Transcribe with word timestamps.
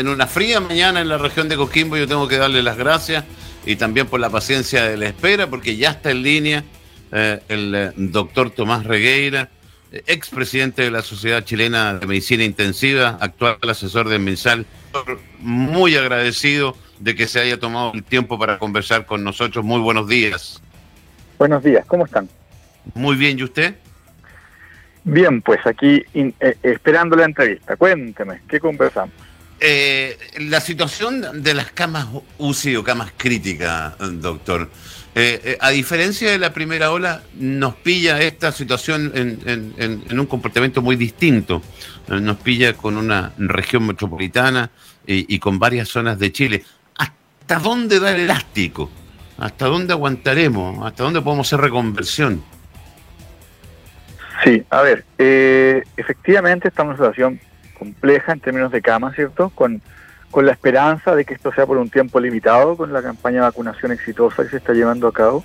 en 0.00 0.06
una 0.06 0.28
fría 0.28 0.60
mañana 0.60 1.00
en 1.00 1.08
la 1.08 1.18
región 1.18 1.48
de 1.48 1.56
Coquimbo. 1.56 1.96
Yo 1.96 2.06
tengo 2.06 2.28
que 2.28 2.36
darle 2.36 2.62
las 2.62 2.76
gracias 2.76 3.24
y 3.66 3.74
también 3.74 4.06
por 4.06 4.20
la 4.20 4.30
paciencia 4.30 4.84
de 4.84 4.96
la 4.96 5.06
espera, 5.06 5.48
porque 5.48 5.76
ya 5.76 5.90
está 5.90 6.12
en 6.12 6.22
línea 6.22 6.62
eh, 7.10 7.40
el 7.48 7.74
eh, 7.74 7.90
doctor 7.96 8.50
Tomás 8.50 8.86
Regueira, 8.86 9.48
eh, 9.90 10.04
expresidente 10.06 10.82
de 10.82 10.92
la 10.92 11.02
Sociedad 11.02 11.42
Chilena 11.42 11.94
de 11.94 12.06
Medicina 12.06 12.44
Intensiva, 12.44 13.18
actual 13.20 13.58
asesor 13.62 14.08
de 14.08 14.20
Mensal. 14.20 14.66
Muy 15.40 15.96
agradecido 15.96 16.76
de 17.00 17.16
que 17.16 17.26
se 17.26 17.40
haya 17.40 17.58
tomado 17.58 17.90
el 17.92 18.04
tiempo 18.04 18.38
para 18.38 18.60
conversar 18.60 19.04
con 19.04 19.24
nosotros. 19.24 19.64
Muy 19.64 19.80
buenos 19.80 20.06
días. 20.06 20.62
Buenos 21.40 21.64
días, 21.64 21.84
¿cómo 21.86 22.04
están? 22.04 22.28
Muy 22.94 23.16
bien, 23.16 23.36
¿y 23.36 23.42
usted? 23.42 23.74
Bien, 25.02 25.42
pues 25.42 25.58
aquí 25.66 26.04
esperando 26.62 27.16
la 27.16 27.24
entrevista. 27.24 27.74
Cuénteme, 27.74 28.42
¿qué 28.46 28.60
conversamos? 28.60 29.27
Eh, 29.60 30.16
la 30.38 30.60
situación 30.60 31.42
de 31.42 31.52
las 31.52 31.72
camas 31.72 32.06
UCI 32.38 32.76
o 32.76 32.84
camas 32.84 33.12
críticas, 33.16 33.94
doctor, 33.98 34.70
eh, 35.16 35.40
eh, 35.42 35.58
a 35.60 35.70
diferencia 35.70 36.30
de 36.30 36.38
la 36.38 36.52
primera 36.52 36.92
ola, 36.92 37.22
nos 37.34 37.74
pilla 37.74 38.20
esta 38.20 38.52
situación 38.52 39.10
en, 39.16 40.04
un 40.16 40.26
comportamiento 40.26 40.80
muy 40.80 40.94
distinto. 40.94 41.60
Nos 42.06 42.36
pilla 42.36 42.74
con 42.74 42.96
una 42.96 43.32
región 43.36 43.86
metropolitana 43.86 44.70
y, 45.06 45.38
con 45.40 45.58
varias 45.58 45.88
zonas 45.88 46.18
de 46.18 46.30
Chile. 46.30 46.64
¿Hasta 46.96 47.58
dónde 47.58 47.98
da 47.98 48.14
el 48.14 48.20
elástico? 48.20 48.90
¿Hasta 49.38 49.66
dónde 49.66 49.92
aguantaremos? 49.92 50.86
¿Hasta 50.86 51.02
dónde 51.02 51.20
podemos 51.20 51.48
hacer 51.48 51.60
reconversión? 51.60 52.42
Sí, 54.44 54.62
a 54.70 54.82
ver, 54.82 55.04
efectivamente 55.96 56.68
estamos 56.68 56.94
en 56.94 57.00
una 57.00 57.10
situación 57.12 57.47
compleja 57.78 58.32
en 58.32 58.40
términos 58.40 58.72
de 58.72 58.82
cama, 58.82 59.12
¿cierto? 59.14 59.50
Con, 59.50 59.80
con 60.30 60.46
la 60.46 60.52
esperanza 60.52 61.14
de 61.14 61.24
que 61.24 61.34
esto 61.34 61.52
sea 61.52 61.66
por 61.66 61.78
un 61.78 61.90
tiempo 61.90 62.20
limitado, 62.20 62.76
con 62.76 62.92
la 62.92 63.02
campaña 63.02 63.36
de 63.36 63.42
vacunación 63.42 63.92
exitosa 63.92 64.44
que 64.44 64.50
se 64.50 64.56
está 64.58 64.72
llevando 64.72 65.08
a 65.08 65.12
cabo. 65.12 65.44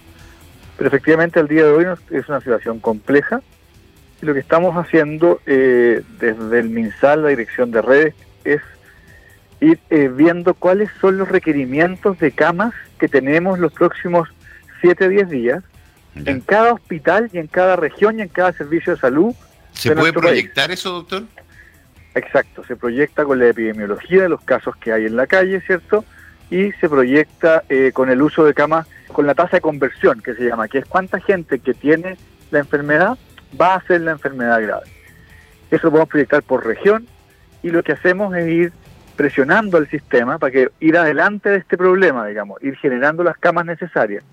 Pero 0.77 0.87
efectivamente 0.87 1.39
al 1.39 1.47
día 1.47 1.65
de 1.65 1.71
hoy 1.71 1.85
es 2.09 2.27
una 2.27 2.39
situación 2.39 2.79
compleja 2.79 3.41
y 4.21 4.25
lo 4.25 4.33
que 4.33 4.39
estamos 4.39 4.75
haciendo 4.75 5.41
eh, 5.45 6.01
desde 6.19 6.59
el 6.59 6.69
MinSal, 6.69 7.23
la 7.23 7.29
dirección 7.29 7.71
de 7.71 7.81
redes, 7.81 8.15
es 8.45 8.61
ir 9.59 9.79
eh, 9.89 10.09
viendo 10.13 10.53
cuáles 10.53 10.89
son 11.01 11.17
los 11.17 11.27
requerimientos 11.27 12.17
de 12.19 12.31
camas 12.31 12.73
que 12.97 13.07
tenemos 13.07 13.59
los 13.59 13.73
próximos 13.73 14.29
7 14.81 15.05
a 15.05 15.07
10 15.09 15.29
días 15.29 15.63
en 16.15 16.41
cada 16.41 16.73
hospital 16.73 17.29
y 17.33 17.37
en 17.37 17.47
cada 17.47 17.75
región 17.75 18.19
y 18.19 18.21
en 18.21 18.29
cada 18.29 18.53
servicio 18.53 18.93
de 18.93 18.99
salud. 18.99 19.33
¿Se 19.73 19.95
puede 19.95 20.13
proyectar 20.13 20.71
eso, 20.71 20.91
doctor? 20.91 21.23
Exacto, 22.15 22.63
se 22.63 22.75
proyecta 22.75 23.25
con 23.25 23.39
la 23.39 23.47
epidemiología 23.47 24.23
de 24.23 24.29
los 24.29 24.41
casos 24.41 24.75
que 24.75 24.91
hay 24.91 25.05
en 25.05 25.15
la 25.15 25.25
calle, 25.25 25.61
¿cierto? 25.61 26.05
Y 26.49 26.71
se 26.73 26.87
proyecta 26.87 27.63
eh, 27.69 27.91
con 27.93 28.09
el 28.09 28.21
uso 28.21 28.45
de 28.45 28.53
camas, 28.53 28.87
con 29.11 29.25
la 29.25 29.33
tasa 29.33 29.57
de 29.57 29.61
conversión, 29.61 30.21
que 30.21 30.35
se 30.35 30.43
llama, 30.43 30.67
que 30.67 30.79
es 30.79 30.85
cuánta 30.85 31.19
gente 31.19 31.59
que 31.59 31.73
tiene 31.73 32.17
la 32.51 32.59
enfermedad 32.59 33.17
va 33.59 33.73
a 33.73 33.77
hacer 33.77 34.01
la 34.01 34.11
enfermedad 34.11 34.61
grave. 34.61 34.85
Eso 35.71 35.87
lo 35.87 35.91
podemos 35.91 36.09
proyectar 36.09 36.43
por 36.43 36.65
región 36.65 37.07
y 37.63 37.69
lo 37.69 37.81
que 37.81 37.93
hacemos 37.93 38.35
es 38.35 38.47
ir 38.47 38.73
presionando 39.15 39.77
al 39.77 39.89
sistema 39.89 40.37
para 40.37 40.51
que 40.51 40.69
ir 40.79 40.97
adelante 40.97 41.49
de 41.49 41.57
este 41.57 41.77
problema, 41.77 42.27
digamos, 42.27 42.61
ir 42.63 42.75
generando 42.77 43.23
las 43.23 43.37
camas 43.37 43.65
necesarias. 43.65 44.23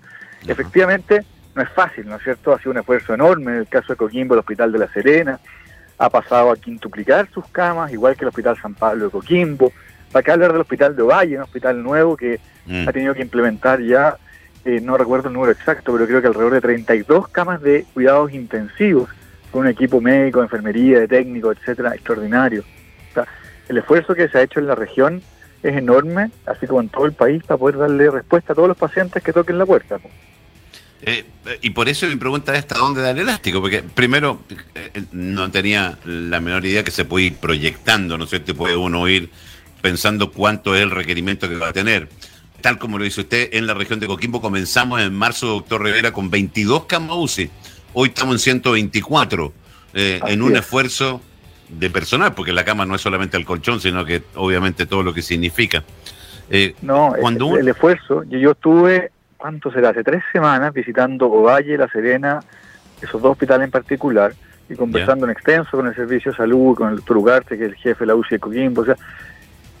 Efectivamente, 0.47 1.23
no 1.55 1.61
es 1.61 1.69
fácil, 1.69 2.07
¿no 2.07 2.15
es 2.15 2.23
cierto? 2.23 2.53
Ha 2.53 2.59
sido 2.59 2.71
un 2.71 2.77
esfuerzo 2.77 3.13
enorme 3.13 3.51
en 3.51 3.57
el 3.57 3.67
caso 3.67 3.93
de 3.93 3.97
Coquimbo, 3.97 4.35
el 4.35 4.39
Hospital 4.39 4.71
de 4.71 4.79
la 4.79 4.87
Serena, 4.91 5.39
ha 6.01 6.09
pasado 6.09 6.49
a 6.49 6.55
quintuplicar 6.55 7.29
sus 7.31 7.45
camas, 7.49 7.93
igual 7.93 8.15
que 8.15 8.23
el 8.23 8.29
Hospital 8.29 8.57
San 8.59 8.73
Pablo 8.73 9.05
de 9.05 9.11
Coquimbo. 9.11 9.71
Para 10.11 10.23
qué 10.23 10.31
hablar 10.31 10.51
del 10.51 10.61
Hospital 10.61 10.95
de 10.95 11.03
Ovalle, 11.03 11.37
un 11.37 11.43
hospital 11.43 11.83
nuevo 11.83 12.17
que 12.17 12.39
mm. 12.65 12.89
ha 12.89 12.91
tenido 12.91 13.13
que 13.13 13.21
implementar 13.21 13.79
ya, 13.81 14.17
eh, 14.65 14.81
no 14.81 14.97
recuerdo 14.97 15.27
el 15.27 15.35
número 15.35 15.51
exacto, 15.51 15.93
pero 15.93 16.07
creo 16.07 16.19
que 16.19 16.27
alrededor 16.27 16.53
de 16.53 16.61
32 16.61 17.27
camas 17.27 17.61
de 17.61 17.85
cuidados 17.93 18.33
intensivos, 18.33 19.09
con 19.51 19.61
un 19.61 19.67
equipo 19.67 20.01
médico, 20.01 20.39
de 20.39 20.45
enfermería, 20.45 21.01
de 21.01 21.07
técnico, 21.07 21.51
etcétera, 21.51 21.93
extraordinario. 21.93 22.63
O 23.11 23.13
sea, 23.13 23.27
el 23.69 23.77
esfuerzo 23.77 24.15
que 24.15 24.27
se 24.27 24.39
ha 24.39 24.41
hecho 24.41 24.59
en 24.59 24.65
la 24.65 24.75
región 24.75 25.21
es 25.61 25.77
enorme, 25.77 26.31
así 26.47 26.65
como 26.65 26.81
en 26.81 26.89
todo 26.89 27.05
el 27.05 27.13
país, 27.13 27.43
para 27.43 27.59
poder 27.59 27.77
darle 27.77 28.09
respuesta 28.09 28.53
a 28.53 28.55
todos 28.55 28.69
los 28.69 28.77
pacientes 28.77 29.21
que 29.21 29.33
toquen 29.33 29.59
la 29.59 29.67
puerta. 29.67 29.99
Eh, 31.03 31.25
y 31.61 31.71
por 31.71 31.89
eso 31.89 32.05
mi 32.07 32.15
pregunta 32.15 32.53
es 32.53 32.59
hasta 32.59 32.77
dónde 32.77 33.01
da 33.01 33.09
el 33.09 33.19
elástico, 33.19 33.59
porque 33.59 33.81
primero 33.81 34.41
eh, 34.75 35.03
no 35.11 35.49
tenía 35.49 35.97
la 36.05 36.39
menor 36.39 36.63
idea 36.65 36.83
que 36.83 36.91
se 36.91 37.05
puede 37.05 37.25
ir 37.25 37.35
proyectando, 37.37 38.17
¿no 38.17 38.27
sé, 38.27 38.39
te 38.39 38.53
puede 38.53 38.75
uno 38.75 39.07
ir 39.07 39.29
pensando 39.81 40.31
cuánto 40.31 40.75
es 40.75 40.83
el 40.83 40.91
requerimiento 40.91 41.49
que 41.49 41.55
va 41.55 41.69
a 41.69 41.73
tener. 41.73 42.07
Tal 42.61 42.77
como 42.77 42.99
lo 42.99 43.03
dice 43.03 43.21
usted, 43.21 43.49
en 43.53 43.65
la 43.65 43.73
región 43.73 43.99
de 43.99 44.05
Coquimbo 44.05 44.41
comenzamos 44.41 45.01
en 45.01 45.13
marzo, 45.15 45.47
doctor 45.47 45.83
Rivera, 45.83 46.13
con 46.13 46.29
22 46.29 46.85
camas 46.85 47.17
UCI. 47.17 47.49
Hoy 47.93 48.09
estamos 48.09 48.35
en 48.35 48.39
124, 48.39 49.53
eh, 49.95 50.19
en 50.27 50.43
un 50.43 50.55
esfuerzo 50.55 51.19
de 51.67 51.89
personal, 51.89 52.35
porque 52.35 52.53
la 52.53 52.63
cama 52.63 52.85
no 52.85 52.93
es 52.93 53.01
solamente 53.01 53.37
el 53.37 53.45
colchón, 53.45 53.81
sino 53.81 54.05
que 54.05 54.21
obviamente 54.35 54.85
todo 54.85 55.01
lo 55.01 55.15
que 55.15 55.23
significa. 55.23 55.83
no, 56.83 57.15
cuando 57.19 57.55
el, 57.55 57.61
el 57.61 57.69
esfuerzo, 57.69 58.23
yo 58.25 58.51
estuve 58.51 59.09
¿cuánto 59.41 59.71
será? 59.71 59.89
Hace 59.89 60.03
tres 60.03 60.23
semanas 60.31 60.71
visitando 60.71 61.25
Ovalle, 61.25 61.75
La 61.75 61.87
Serena, 61.87 62.41
esos 63.01 63.19
dos 63.21 63.31
hospitales 63.31 63.65
en 63.65 63.71
particular, 63.71 64.33
y 64.69 64.75
conversando 64.75 65.25
en 65.25 65.31
extenso 65.31 65.71
con 65.71 65.87
el 65.87 65.95
Servicio 65.95 66.31
de 66.31 66.37
Salud, 66.37 66.77
con 66.77 66.89
el 66.89 66.97
doctor 66.97 67.43
que 67.45 67.55
es 67.55 67.61
el 67.61 67.75
jefe 67.75 68.01
de 68.01 68.05
la 68.05 68.15
UCI 68.15 68.35
de 68.35 68.39
Coquimbo, 68.39 68.83
o 68.83 68.85
sea, 68.85 68.95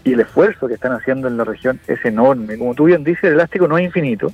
y 0.03 0.13
el 0.13 0.19
esfuerzo 0.19 0.67
que 0.67 0.73
están 0.73 0.93
haciendo 0.93 1.27
en 1.27 1.37
la 1.37 1.43
región 1.43 1.79
es 1.87 2.03
enorme. 2.03 2.57
Como 2.57 2.73
tú 2.73 2.85
bien 2.85 3.03
dices, 3.03 3.25
el 3.25 3.33
elástico 3.33 3.67
no 3.67 3.77
es 3.77 3.85
infinito. 3.85 4.33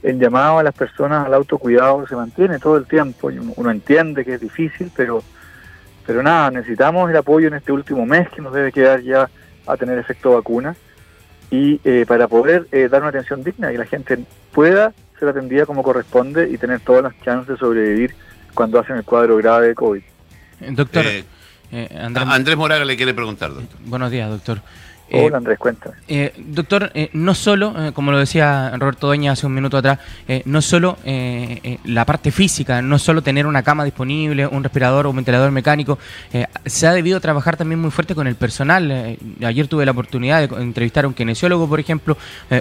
El 0.00 0.20
llamado 0.20 0.60
a 0.60 0.62
las 0.62 0.74
personas 0.74 1.26
al 1.26 1.34
autocuidado 1.34 2.06
se 2.06 2.14
mantiene 2.14 2.60
todo 2.60 2.76
el 2.76 2.86
tiempo. 2.86 3.30
Uno 3.56 3.70
entiende 3.70 4.24
que 4.24 4.34
es 4.34 4.40
difícil, 4.40 4.92
pero, 4.96 5.24
pero 6.06 6.22
nada, 6.22 6.52
necesitamos 6.52 7.10
el 7.10 7.16
apoyo 7.16 7.48
en 7.48 7.54
este 7.54 7.72
último 7.72 8.06
mes 8.06 8.28
que 8.28 8.40
nos 8.40 8.54
debe 8.54 8.70
quedar 8.70 9.00
ya 9.00 9.28
a 9.66 9.76
tener 9.76 9.98
efecto 9.98 10.34
vacuna 10.34 10.76
y 11.50 11.80
eh, 11.84 12.04
para 12.06 12.28
poder 12.28 12.66
eh, 12.72 12.88
dar 12.88 13.00
una 13.02 13.10
atención 13.10 13.42
digna 13.42 13.72
y 13.72 13.76
la 13.76 13.86
gente 13.86 14.18
pueda 14.52 14.92
ser 15.18 15.28
atendida 15.28 15.66
como 15.66 15.82
corresponde 15.82 16.48
y 16.50 16.56
tener 16.56 16.80
todas 16.80 17.02
las 17.02 17.20
chances 17.22 17.48
de 17.48 17.56
sobrevivir 17.56 18.14
cuando 18.54 18.78
hacen 18.78 18.96
el 18.96 19.04
cuadro 19.04 19.36
grave 19.36 19.68
de 19.68 19.74
COVID. 19.74 20.02
Doctor, 20.70 21.04
eh, 21.06 21.24
Andrés, 21.98 22.28
Andrés 22.28 22.56
Moraga 22.56 22.84
le 22.84 22.96
quiere 22.96 23.14
preguntar, 23.14 23.52
doctor. 23.52 23.78
Buenos 23.84 24.10
días, 24.10 24.30
doctor. 24.30 24.60
Hola 25.12 25.34
eh, 25.34 25.36
Andrés, 25.36 25.58
cuéntame. 25.58 25.96
Eh, 26.06 26.32
doctor, 26.38 26.90
eh, 26.94 27.10
no 27.12 27.34
solo, 27.34 27.74
como 27.94 28.12
lo 28.12 28.18
decía 28.18 28.72
Roberto 28.76 29.08
Doña 29.08 29.32
hace 29.32 29.46
un 29.46 29.54
minuto 29.54 29.76
atrás, 29.76 29.98
no 30.44 30.62
solo 30.62 30.96
la 31.84 32.04
parte 32.04 32.30
física, 32.30 32.80
no 32.82 32.98
solo 32.98 33.22
tener 33.22 33.46
una 33.46 33.62
cama 33.62 33.84
disponible, 33.84 34.46
un 34.46 34.62
respirador 34.62 35.06
o 35.06 35.10
un 35.10 35.16
ventilador 35.16 35.50
mecánico, 35.50 35.98
se 36.64 36.86
ha 36.86 36.92
debido 36.92 37.20
trabajar 37.20 37.56
también 37.56 37.80
muy 37.80 37.90
fuerte 37.90 38.14
con 38.14 38.26
el 38.26 38.36
personal. 38.36 39.16
ayer 39.44 39.68
tuve 39.68 39.84
la 39.84 39.92
oportunidad 39.92 40.48
de 40.48 40.62
entrevistar 40.62 41.04
a 41.04 41.08
un 41.08 41.14
kinesiólogo, 41.14 41.68
por 41.68 41.80
ejemplo, 41.80 42.16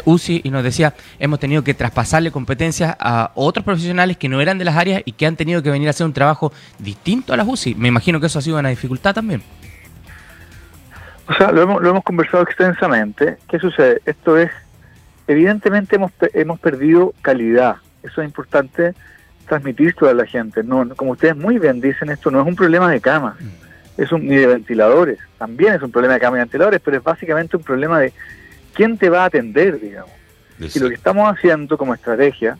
UCI, 0.05 0.41
y 0.43 0.49
nos 0.49 0.63
decía, 0.63 0.95
hemos 1.19 1.39
tenido 1.39 1.63
que 1.63 1.73
traspasarle 1.73 2.31
competencias 2.31 2.95
a 2.99 3.31
otros 3.35 3.63
profesionales 3.63 4.17
que 4.17 4.29
no 4.29 4.41
eran 4.41 4.57
de 4.57 4.65
las 4.65 4.75
áreas 4.75 5.01
y 5.05 5.11
que 5.11 5.25
han 5.25 5.35
tenido 5.35 5.61
que 5.61 5.69
venir 5.69 5.87
a 5.87 5.91
hacer 5.91 6.05
un 6.05 6.13
trabajo 6.13 6.51
distinto 6.79 7.33
a 7.33 7.37
las 7.37 7.47
UCI. 7.47 7.75
Me 7.75 7.87
imagino 7.87 8.19
que 8.19 8.27
eso 8.27 8.39
ha 8.39 8.41
sido 8.41 8.57
una 8.57 8.69
dificultad 8.69 9.13
también. 9.13 9.43
O 11.29 11.33
sea, 11.33 11.51
lo 11.51 11.61
hemos, 11.61 11.81
lo 11.81 11.91
hemos 11.91 12.03
conversado 12.03 12.43
extensamente. 12.43 13.37
¿Qué 13.47 13.59
sucede? 13.59 14.01
Esto 14.05 14.37
es, 14.37 14.49
evidentemente 15.27 15.95
hemos, 15.95 16.11
hemos 16.33 16.59
perdido 16.59 17.13
calidad. 17.21 17.75
Eso 18.01 18.21
es 18.21 18.27
importante 18.27 18.95
transmitirlo 19.47 20.09
a 20.09 20.13
la 20.13 20.25
gente. 20.25 20.63
No, 20.63 20.87
como 20.95 21.11
ustedes 21.11 21.35
muy 21.35 21.59
bien 21.59 21.81
dicen, 21.81 22.09
esto 22.09 22.31
no 22.31 22.41
es 22.41 22.47
un 22.47 22.55
problema 22.55 22.89
de 22.89 22.99
cama, 22.99 23.35
mm. 23.39 24.01
es 24.01 24.11
un, 24.11 24.25
ni 24.25 24.37
de 24.37 24.47
ventiladores. 24.47 25.19
También 25.37 25.75
es 25.75 25.81
un 25.83 25.91
problema 25.91 26.15
de 26.15 26.19
cama 26.19 26.37
y 26.37 26.39
ventiladores, 26.39 26.81
pero 26.83 26.97
es 26.97 27.03
básicamente 27.03 27.57
un 27.57 27.63
problema 27.63 27.99
de 27.99 28.11
quién 28.73 28.97
te 28.97 29.09
va 29.09 29.23
a 29.23 29.25
atender, 29.25 29.79
digamos. 29.79 30.11
Y 30.59 30.79
lo 30.79 30.89
que 30.89 30.95
estamos 30.95 31.31
haciendo 31.31 31.77
como 31.77 31.93
estrategia 31.93 32.57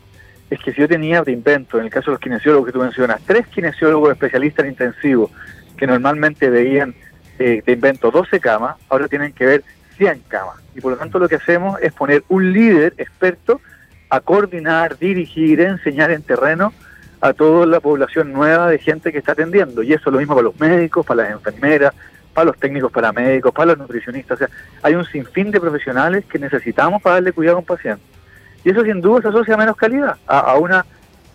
es 0.49 0.59
que 0.59 0.73
si 0.73 0.79
yo 0.79 0.87
tenía, 0.87 1.23
te 1.23 1.31
invento, 1.31 1.79
en 1.79 1.85
el 1.85 1.89
caso 1.89 2.11
de 2.11 2.13
los 2.13 2.21
kinesiólogos 2.21 2.67
que 2.67 2.71
tú 2.71 2.79
mencionas, 2.79 3.21
tres 3.25 3.47
kinesiólogos 3.47 4.11
especialistas 4.11 4.65
en 4.65 4.71
intensivo 4.71 5.31
que 5.75 5.85
normalmente 5.85 6.49
veían 6.49 6.95
eh, 7.39 7.61
te 7.65 7.71
invento 7.71 8.11
12 8.11 8.39
camas, 8.39 8.75
ahora 8.89 9.07
tienen 9.07 9.31
que 9.31 9.45
ver 9.45 9.63
100 9.97 10.23
camas. 10.27 10.57
Y 10.75 10.81
por 10.81 10.91
lo 10.91 10.97
tanto 10.97 11.19
lo 11.19 11.29
que 11.29 11.35
hacemos 11.35 11.79
es 11.81 11.93
poner 11.93 12.23
un 12.27 12.51
líder 12.51 12.93
experto 12.97 13.61
a 14.09 14.19
coordinar, 14.19 14.97
dirigir, 14.97 15.61
enseñar 15.61 16.11
en 16.11 16.21
terreno 16.21 16.73
a 17.21 17.33
toda 17.33 17.65
la 17.65 17.79
población 17.79 18.33
nueva 18.33 18.69
de 18.69 18.77
gente 18.77 19.11
que 19.11 19.19
está 19.19 19.31
atendiendo. 19.31 19.83
Y 19.83 19.93
eso 19.93 20.09
es 20.09 20.13
lo 20.13 20.19
mismo 20.19 20.35
para 20.35 20.45
los 20.45 20.59
médicos, 20.59 21.05
para 21.05 21.23
las 21.23 21.31
enfermeras, 21.31 21.93
para 22.33 22.45
los 22.45 22.57
técnicos 22.57 22.91
paramédicos, 22.91 23.53
para 23.53 23.67
los 23.67 23.77
nutricionistas. 23.77 24.35
O 24.35 24.45
sea, 24.45 24.49
hay 24.83 24.95
un 24.95 25.05
sinfín 25.05 25.51
de 25.51 25.59
profesionales 25.59 26.25
que 26.25 26.39
necesitamos 26.39 27.01
para 27.01 27.15
darle 27.15 27.31
cuidado 27.31 27.57
a 27.57 27.59
un 27.59 27.65
paciente. 27.65 28.03
Y 28.63 28.71
eso 28.71 28.83
sin 28.83 28.99
duda 28.99 29.21
se 29.21 29.27
asocia 29.29 29.53
a 29.53 29.57
menos 29.57 29.77
calidad, 29.77 30.17
a, 30.27 30.39
a 30.39 30.57
una 30.57 30.85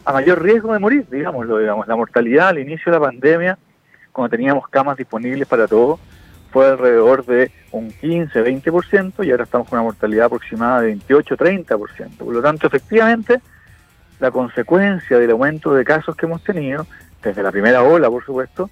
a 0.05 0.13
mayor 0.13 0.43
riesgo 0.43 0.73
de 0.73 0.79
morir, 0.79 1.07
digámoslo, 1.11 1.59
digamos. 1.59 1.89
La 1.89 1.97
mortalidad 1.97 2.49
al 2.49 2.59
inicio 2.59 2.93
de 2.93 2.99
la 2.99 3.05
pandemia 3.05 3.59
cuando 4.15 4.31
teníamos 4.31 4.69
camas 4.69 4.97
disponibles 4.97 5.47
para 5.49 5.67
todos, 5.67 5.99
fue 6.53 6.69
alrededor 6.69 7.27
de 7.27 7.51
un 7.73 7.91
15-20% 7.91 9.27
y 9.27 9.33
ahora 9.33 9.43
estamos 9.43 9.69
con 9.69 9.81
una 9.81 9.87
mortalidad 9.87 10.27
aproximada 10.27 10.83
de 10.83 10.97
28-30%. 10.97 12.19
Por 12.19 12.33
lo 12.33 12.41
tanto, 12.41 12.69
efectivamente, 12.69 13.41
la 14.21 14.31
consecuencia 14.31 15.19
del 15.19 15.33
aumento 15.33 15.75
de 15.75 15.85
casos 15.85 16.15
que 16.15 16.27
hemos 16.27 16.45
tenido, 16.45 16.87
desde 17.25 17.43
la 17.43 17.51
primera 17.51 17.83
ola, 17.83 18.09
por 18.09 18.25
supuesto, 18.25 18.71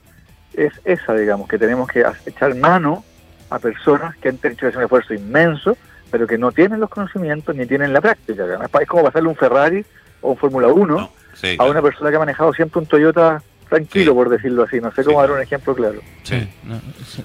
es 0.55 0.73
esa, 0.85 1.13
digamos, 1.15 1.49
que 1.49 1.59
tenemos 1.59 1.89
que 1.89 2.05
echar 2.25 2.55
mano 2.55 3.05
a 3.51 3.59
personas 3.59 4.17
que 4.19 4.29
han 4.29 4.37
hecho 4.37 4.57
que 4.57 4.67
hacer 4.69 4.79
un 4.79 4.85
esfuerzo 4.85 5.13
inmenso, 5.13 5.77
pero 6.13 6.29
que 6.29 6.39
no 6.39 6.53
tienen 6.53 6.79
los 6.79 6.89
conocimientos 6.89 7.57
ni 7.57 7.67
tienen 7.67 7.93
la 7.93 8.01
práctica. 8.01 8.45
Es 8.81 8.87
como 8.87 9.03
pasarle 9.03 9.29
un 9.29 9.35
Ferrari 9.35 9.85
o 10.21 10.31
un 10.31 10.37
Fórmula 10.37 10.69
1 10.69 11.11
a 11.59 11.65
una 11.65 11.83
persona 11.83 12.11
que 12.11 12.17
ha 12.17 12.21
manejado 12.21 12.53
siempre 12.53 12.79
un 12.79 12.87
Toyota 12.87 13.43
tranquilo, 13.73 14.15
por 14.15 14.29
decirlo 14.29 14.65
así. 14.65 14.81
No 14.81 14.93
sé 14.93 15.03
cómo 15.03 15.21
dar 15.21 15.31
un 15.31 15.41
ejemplo 15.41 15.75
claro. 15.75 16.01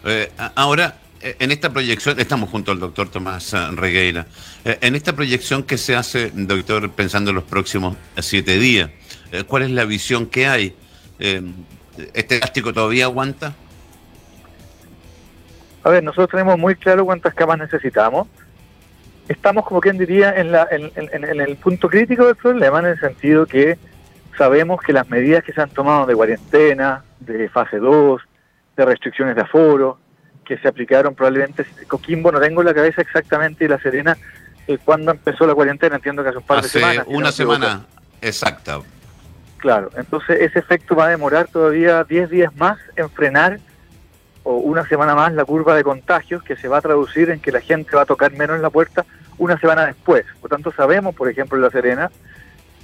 Eh, 0.05 0.31
ahora, 0.55 0.95
eh, 1.21 1.35
en 1.39 1.51
esta 1.51 1.71
proyección, 1.71 2.19
estamos 2.19 2.49
junto 2.49 2.71
al 2.71 2.79
doctor 2.79 3.09
Tomás 3.09 3.53
eh, 3.53 3.57
Regueira, 3.73 4.27
en 4.63 4.95
esta 4.95 5.13
proyección 5.13 5.63
que 5.63 5.77
se 5.77 5.95
hace, 5.95 6.31
doctor, 6.33 6.89
pensando 6.91 7.31
en 7.31 7.35
los 7.35 7.43
próximos 7.43 7.97
siete 8.19 8.57
días, 8.59 8.89
¿cuál 9.47 9.63
es 9.63 9.71
la 9.71 9.83
visión 9.83 10.27
que 10.27 10.47
hay? 10.47 10.75
¿Este 11.19 12.37
elástico 12.37 12.73
todavía 12.73 13.05
aguanta? 13.05 13.53
A 15.83 15.89
ver, 15.89 16.03
nosotros 16.03 16.29
tenemos 16.29 16.57
muy 16.57 16.75
claro 16.75 17.05
cuántas 17.05 17.33
camas 17.33 17.59
necesitamos. 17.59 18.27
Estamos, 19.27 19.65
como 19.65 19.81
quien 19.81 19.97
diría, 19.97 20.33
en, 20.33 20.51
la, 20.53 20.67
en 20.71 21.41
el 21.41 21.57
punto 21.57 21.89
crítico 21.89 22.25
del 22.25 22.35
problema, 22.35 22.79
en 22.79 22.85
el 22.85 22.99
sentido 22.99 23.45
que 23.45 23.77
sabemos 24.37 24.81
que 24.81 24.93
las 24.93 25.09
medidas 25.09 25.43
que 25.43 25.53
se 25.53 25.61
han 25.61 25.69
tomado 25.69 26.05
de 26.05 26.15
cuarentena, 26.15 27.03
de 27.19 27.49
fase 27.49 27.77
2, 27.77 28.21
de 28.75 28.85
restricciones 28.85 29.35
de 29.35 29.41
aforo, 29.41 29.97
que 30.45 30.57
se 30.57 30.67
aplicaron 30.67 31.15
probablemente, 31.15 31.65
Coquimbo 31.87 32.31
no 32.31 32.39
tengo 32.39 32.63
la 32.63 32.73
cabeza 32.73 33.01
exactamente 33.01 33.65
y 33.65 33.67
La 33.67 33.79
Serena, 33.79 34.17
eh, 34.67 34.77
cuando 34.83 35.11
empezó 35.11 35.45
la 35.45 35.55
cuarentena, 35.55 35.97
entiendo 35.97 36.23
que 36.23 36.29
hace 36.29 36.37
un 36.37 36.43
par 36.45 36.61
de 36.61 36.69
semanas. 36.69 37.05
Una 37.07 37.31
semana 37.31 37.85
exacta. 38.21 38.79
Claro, 39.57 39.89
entonces 39.97 40.39
ese 40.41 40.59
efecto 40.59 40.95
va 40.95 41.05
a 41.05 41.09
demorar 41.09 41.47
todavía 41.47 42.03
10 42.03 42.29
días 42.29 42.55
más 42.55 42.77
en 42.95 43.09
frenar 43.09 43.59
o 44.43 44.57
una 44.57 44.87
semana 44.87 45.15
más 45.15 45.33
la 45.33 45.43
curva 45.43 45.75
de 45.75 45.83
contagios 45.83 46.43
que 46.43 46.55
se 46.55 46.67
va 46.67 46.77
a 46.77 46.81
traducir 46.81 47.31
en 47.31 47.39
que 47.39 47.51
la 47.51 47.59
gente 47.59 47.95
va 47.95 48.03
a 48.03 48.05
tocar 48.05 48.31
menos 48.31 48.55
en 48.55 48.61
la 48.61 48.69
puerta 48.69 49.05
una 49.37 49.57
semana 49.59 49.85
después. 49.85 50.25
Por 50.39 50.49
tanto, 50.49 50.71
sabemos, 50.71 51.15
por 51.15 51.27
ejemplo, 51.29 51.57
en 51.57 51.63
La 51.63 51.69
Serena, 51.69 52.11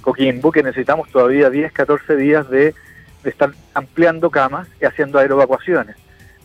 Coquimbo, 0.04 0.52
que 0.52 0.62
necesitamos 0.62 1.08
todavía 1.08 1.48
10, 1.48 1.72
14 1.72 2.16
días 2.16 2.48
de, 2.50 2.74
estar 3.24 3.52
ampliando 3.72 4.28
camas 4.28 4.68
y 4.78 4.84
haciendo 4.84 5.18
aerovacuaciones. 5.18 5.96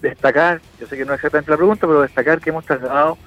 Destacar, 0.02 0.62
yo 0.80 0.88
sé 0.88 0.96
que 0.96 1.04
no 1.04 1.12
es 1.12 1.18
exactamente 1.18 1.52
la 1.52 1.58
pregunta, 1.58 1.86
pero 1.86 2.02
destacar 2.02 2.40
que 2.40 2.52
hemos 2.52 2.66
trasladado 2.66 3.18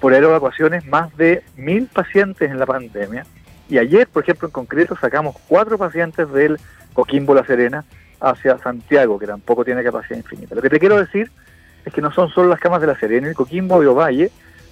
por 0.00 0.14
aerovacuaciones 0.14 0.86
más 0.86 1.14
de 1.18 1.42
mil 1.56 1.88
pacientes 1.88 2.50
en 2.50 2.58
la 2.58 2.64
pandemia. 2.64 3.26
Y 3.68 3.76
ayer, 3.76 4.08
por 4.08 4.22
ejemplo, 4.22 4.48
en 4.48 4.52
concreto, 4.52 4.96
sacamos 4.98 5.36
cuatro 5.46 5.76
pacientes 5.76 6.32
del 6.32 6.58
Coquimbo 6.94 7.34
La 7.34 7.44
Serena 7.44 7.84
hacia 8.18 8.56
Santiago, 8.56 9.18
que 9.18 9.26
tampoco 9.26 9.62
tiene 9.62 9.84
capacidad 9.84 10.16
infinita. 10.16 10.54
Lo 10.54 10.62
que 10.62 10.70
te 10.70 10.78
quiero 10.78 10.96
decir 10.96 11.30
es 11.84 11.92
que 11.92 12.00
no 12.00 12.10
son 12.12 12.30
solo 12.30 12.48
las 12.48 12.60
camas 12.60 12.80
de 12.80 12.86
La 12.86 12.98
Serena, 12.98 13.28
el 13.28 13.34
Coquimbo 13.34 13.82
y 13.82 13.86
Ovalle 13.86 14.30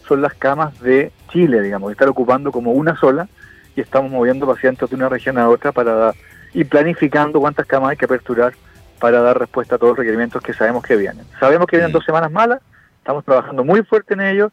son 0.08 0.22
las 0.22 0.32
camas 0.32 0.80
de 0.80 1.12
Chile, 1.30 1.60
digamos, 1.60 1.90
que 1.90 1.92
están 1.92 2.08
ocupando 2.08 2.50
como 2.50 2.72
una 2.72 2.96
sola 2.96 3.28
y 3.76 3.80
estamos 3.80 4.10
moviendo 4.10 4.46
pacientes 4.46 4.88
de 4.88 4.96
una 4.96 5.08
región 5.08 5.38
a 5.38 5.48
otra 5.48 5.72
para 5.72 6.12
y 6.52 6.64
planificando 6.64 7.40
cuántas 7.40 7.66
camas 7.66 7.90
hay 7.90 7.96
que 7.96 8.04
aperturar 8.04 8.54
para 9.00 9.20
dar 9.20 9.38
respuesta 9.38 9.74
a 9.74 9.78
todos 9.78 9.90
los 9.90 9.98
requerimientos 9.98 10.40
que 10.40 10.52
sabemos 10.52 10.84
que 10.84 10.96
vienen. 10.96 11.26
Sabemos 11.40 11.66
que 11.66 11.76
vienen 11.76 11.92
dos 11.92 12.04
semanas 12.04 12.30
malas, 12.30 12.60
estamos 12.98 13.24
trabajando 13.24 13.64
muy 13.64 13.82
fuerte 13.82 14.14
en 14.14 14.20
ello 14.20 14.52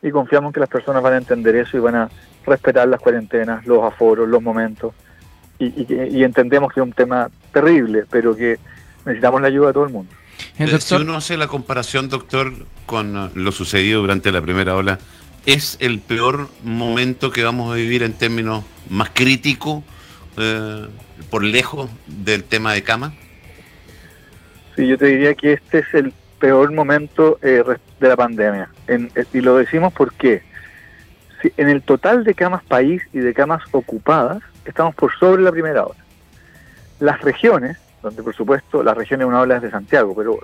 y 0.00 0.10
confiamos 0.10 0.52
que 0.52 0.60
las 0.60 0.68
personas 0.68 1.02
van 1.02 1.12
a 1.12 1.18
entender 1.18 1.54
eso 1.56 1.76
y 1.76 1.80
van 1.80 1.94
a 1.94 2.08
respetar 2.46 2.88
las 2.88 3.00
cuarentenas, 3.00 3.66
los 3.66 3.82
aforos, 3.84 4.28
los 4.28 4.42
momentos 4.42 4.94
y, 5.58 6.22
entendemos 6.22 6.72
que 6.72 6.80
es 6.80 6.86
un 6.86 6.92
tema 6.92 7.30
terrible, 7.52 8.04
pero 8.10 8.34
que 8.34 8.58
necesitamos 9.04 9.40
la 9.40 9.48
ayuda 9.48 9.68
de 9.68 9.72
todo 9.72 9.84
el 9.84 9.92
mundo. 9.92 10.12
Eh, 10.58 10.80
si 10.80 10.94
uno 10.94 11.16
hace 11.16 11.36
la 11.36 11.46
comparación, 11.46 12.08
doctor, 12.08 12.52
con 12.86 13.30
lo 13.34 13.52
sucedido 13.52 14.00
durante 14.00 14.32
la 14.32 14.40
primera 14.40 14.74
ola, 14.74 14.98
es 15.46 15.76
el 15.80 16.00
peor 16.00 16.48
momento 16.62 17.30
que 17.30 17.42
vamos 17.42 17.72
a 17.72 17.76
vivir 17.76 18.02
en 18.02 18.12
términos 18.12 18.64
más 18.88 19.10
críticos, 19.10 19.82
eh, 20.36 20.86
por 21.30 21.44
lejos 21.44 21.90
del 22.06 22.44
tema 22.44 22.72
de 22.72 22.82
cama? 22.82 23.12
Sí, 24.76 24.86
yo 24.86 24.96
te 24.96 25.06
diría 25.06 25.34
que 25.34 25.54
este 25.54 25.80
es 25.80 25.94
el 25.94 26.12
peor 26.38 26.72
momento 26.72 27.38
eh, 27.42 27.62
de 28.00 28.08
la 28.08 28.16
pandemia. 28.16 28.68
Eh, 28.88 29.08
y 29.32 29.40
lo 29.40 29.56
decimos 29.56 29.92
porque 29.92 30.42
si 31.40 31.52
en 31.56 31.68
el 31.68 31.82
total 31.82 32.24
de 32.24 32.34
camas 32.34 32.62
país 32.64 33.02
y 33.12 33.18
de 33.18 33.34
camas 33.34 33.62
ocupadas, 33.72 34.42
estamos 34.64 34.94
por 34.94 35.12
sobre 35.18 35.42
la 35.42 35.52
primera 35.52 35.84
hora. 35.84 35.98
Las 37.00 37.20
regiones, 37.20 37.76
donde 38.02 38.22
por 38.22 38.34
supuesto 38.34 38.82
las 38.82 38.96
regiones 38.96 39.26
una 39.26 39.40
ola 39.40 39.56
es 39.56 39.62
de 39.62 39.70
Santiago, 39.70 40.14
pero 40.16 40.38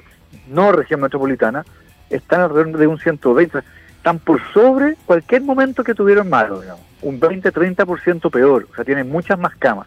no 0.49 0.73
región 0.73 1.01
metropolitana, 1.01 1.65
están 2.11 2.41
alrededor 2.41 2.79
de 2.79 2.87
un 2.87 2.99
120 2.99 3.59
están 3.99 4.19
por 4.21 4.41
sobre 4.53 4.97
cualquier 5.07 5.43
momento 5.43 5.85
que 5.85 5.95
tuvieron 5.95 6.29
malo, 6.31 6.61
digamos, 6.61 6.83
un 7.03 7.21
20-30% 7.21 8.31
peor, 8.31 8.67
o 8.71 8.75
sea, 8.75 8.85
tienen 8.85 9.09
muchas 9.09 9.39
más 9.39 9.55
camas. 9.57 9.87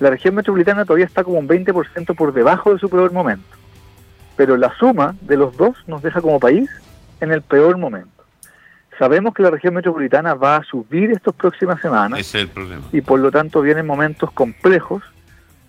La 0.00 0.10
región 0.10 0.36
metropolitana 0.36 0.84
todavía 0.84 1.06
está 1.06 1.24
como 1.24 1.38
un 1.38 1.48
20% 1.48 2.14
por 2.14 2.32
debajo 2.32 2.72
de 2.72 2.78
su 2.78 2.88
peor 2.88 3.12
momento, 3.12 3.56
pero 4.36 4.56
la 4.56 4.72
suma 4.76 5.16
de 5.20 5.36
los 5.36 5.56
dos 5.56 5.76
nos 5.86 6.00
deja 6.00 6.20
como 6.20 6.38
país 6.38 6.70
en 7.20 7.32
el 7.32 7.42
peor 7.42 7.76
momento. 7.76 8.10
Sabemos 8.98 9.34
que 9.34 9.42
la 9.42 9.50
región 9.50 9.74
metropolitana 9.74 10.34
va 10.34 10.56
a 10.56 10.64
subir 10.64 11.10
estas 11.10 11.34
próximas 11.34 11.80
semanas. 11.80 12.20
Ese 12.20 12.38
es 12.38 12.44
el 12.44 12.50
problema. 12.50 12.82
Y 12.92 13.00
por 13.00 13.20
lo 13.20 13.30
tanto 13.30 13.60
vienen 13.60 13.86
momentos 13.86 14.30
complejos, 14.30 15.02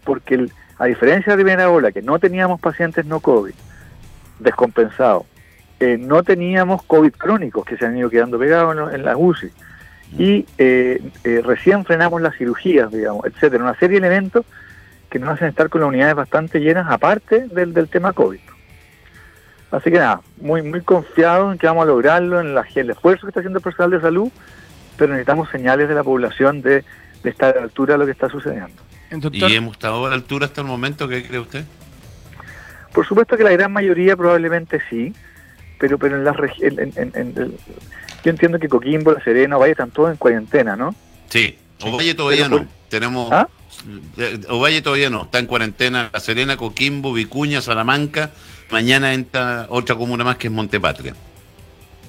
porque 0.03 0.47
a 0.77 0.85
diferencia 0.85 1.33
de 1.33 1.37
la 1.37 1.43
primera 1.43 1.69
ola, 1.69 1.91
que 1.91 2.01
no 2.01 2.19
teníamos 2.19 2.61
pacientes 2.61 3.05
no 3.05 3.19
COVID, 3.19 3.53
descompensados, 4.39 5.23
eh, 5.79 5.97
no 5.97 6.23
teníamos 6.23 6.83
COVID 6.83 7.13
crónicos 7.13 7.65
que 7.65 7.77
se 7.77 7.85
han 7.85 7.97
ido 7.97 8.09
quedando 8.09 8.37
pegados 8.37 8.93
en, 8.93 9.03
las 9.03 9.15
UCI. 9.17 9.47
Mm. 10.11 10.21
Y 10.21 10.45
eh, 10.57 11.01
eh, 11.23 11.41
recién 11.43 11.85
frenamos 11.85 12.21
las 12.21 12.35
cirugías, 12.35 12.91
digamos, 12.91 13.25
etcétera. 13.25 13.63
Una 13.63 13.75
serie 13.75 13.99
de 13.99 14.07
elementos 14.07 14.45
que 15.09 15.19
nos 15.19 15.29
hacen 15.29 15.47
estar 15.47 15.69
con 15.69 15.81
las 15.81 15.87
unidades 15.87 16.15
bastante 16.15 16.59
llenas, 16.59 16.87
aparte 16.89 17.47
del, 17.47 17.73
del 17.73 17.87
tema 17.87 18.13
COVID. 18.13 18.39
Así 19.71 19.91
que 19.91 19.99
nada, 19.99 20.21
muy 20.37 20.63
muy 20.63 20.81
confiado 20.81 21.51
en 21.51 21.57
que 21.57 21.67
vamos 21.67 21.83
a 21.83 21.87
lograrlo, 21.87 22.41
en 22.41 22.57
el 22.75 22.89
esfuerzo 22.89 23.25
que 23.25 23.29
está 23.29 23.39
haciendo 23.39 23.59
el 23.59 23.63
personal 23.63 23.91
de 23.91 24.01
salud, 24.01 24.31
pero 24.97 25.13
necesitamos 25.13 25.49
señales 25.49 25.87
de 25.87 25.95
la 25.95 26.03
población 26.03 26.61
de, 26.61 26.83
estar 27.23 27.55
a 27.55 27.59
la 27.59 27.63
altura 27.65 27.93
de 27.93 27.97
lo 27.99 28.05
que 28.05 28.11
está 28.11 28.29
sucediendo. 28.29 28.81
¿Y 29.31 29.55
hemos 29.55 29.73
estado 29.73 30.05
a 30.05 30.09
la 30.09 30.15
altura 30.15 30.47
hasta 30.47 30.61
el 30.61 30.67
momento? 30.67 31.07
¿Qué 31.07 31.23
cree 31.23 31.39
usted? 31.39 31.65
Por 32.93 33.05
supuesto 33.05 33.37
que 33.37 33.43
la 33.43 33.51
gran 33.51 33.71
mayoría 33.71 34.17
probablemente 34.17 34.81
sí 34.89 35.13
pero 35.79 35.97
pero 35.97 36.17
en 36.17 36.23
la 36.23 36.35
en, 36.59 37.55
yo 38.23 38.31
entiendo 38.31 38.59
que 38.59 38.67
Coquimbo, 38.67 39.13
La 39.13 39.23
Serena, 39.23 39.57
Ovalle 39.57 39.71
están 39.71 39.91
todos 39.91 40.11
en 40.11 40.17
cuarentena, 40.17 40.75
¿no? 40.75 40.93
Sí, 41.29 41.57
Ovalle 41.81 42.13
todavía 42.13 42.49
no. 42.49 42.65
Tenemos 42.89 43.31
¿Ah? 43.31 43.47
eh, 44.17 44.39
Ovalle 44.49 44.81
todavía 44.81 45.09
no, 45.09 45.23
está 45.23 45.39
en 45.39 45.45
cuarentena 45.45 46.09
La 46.11 46.19
Serena, 46.19 46.57
Coquimbo, 46.57 47.13
Vicuña, 47.13 47.61
Salamanca. 47.61 48.31
Mañana 48.71 49.13
entra 49.13 49.67
otra 49.69 49.95
comuna 49.95 50.23
más 50.23 50.37
que 50.37 50.47
es 50.47 50.53
Montepatria. 50.53 51.15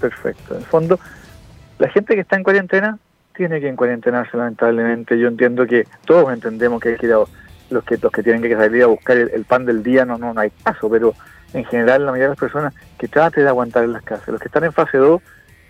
Perfecto. 0.00 0.54
En 0.54 0.60
el 0.60 0.66
fondo, 0.66 0.98
la 1.78 1.88
gente 1.90 2.14
que 2.14 2.20
está 2.20 2.36
en 2.36 2.42
cuarentena 2.42 2.98
tiene 3.36 3.60
que 3.60 3.68
en 3.68 3.76
cuarentenarse 3.76 4.36
lamentablemente. 4.36 5.18
Yo 5.18 5.28
entiendo 5.28 5.66
que 5.66 5.86
todos 6.04 6.32
entendemos 6.32 6.80
que 6.80 6.90
hay 6.90 6.96
que 6.96 7.06
ir 7.06 7.12
a, 7.12 7.24
los 7.70 7.84
que 7.84 7.96
los 7.96 8.12
que 8.12 8.22
tienen 8.22 8.42
que 8.42 8.54
salir 8.54 8.82
a 8.82 8.86
buscar 8.86 9.16
el, 9.16 9.44
pan 9.44 9.64
del 9.64 9.82
día 9.82 10.04
no, 10.04 10.18
no 10.18 10.34
no 10.34 10.40
hay 10.40 10.50
caso, 10.64 10.90
pero 10.90 11.14
en 11.52 11.64
general 11.64 12.04
la 12.04 12.12
mayoría 12.12 12.28
de 12.28 12.30
las 12.30 12.38
personas 12.38 12.74
que 12.98 13.08
trate 13.08 13.42
de 13.42 13.48
aguantar 13.48 13.84
en 13.84 13.92
las 13.92 14.02
casas. 14.02 14.28
Los 14.28 14.40
que 14.40 14.48
están 14.48 14.64
en 14.64 14.72
fase 14.72 14.98
2, 14.98 15.20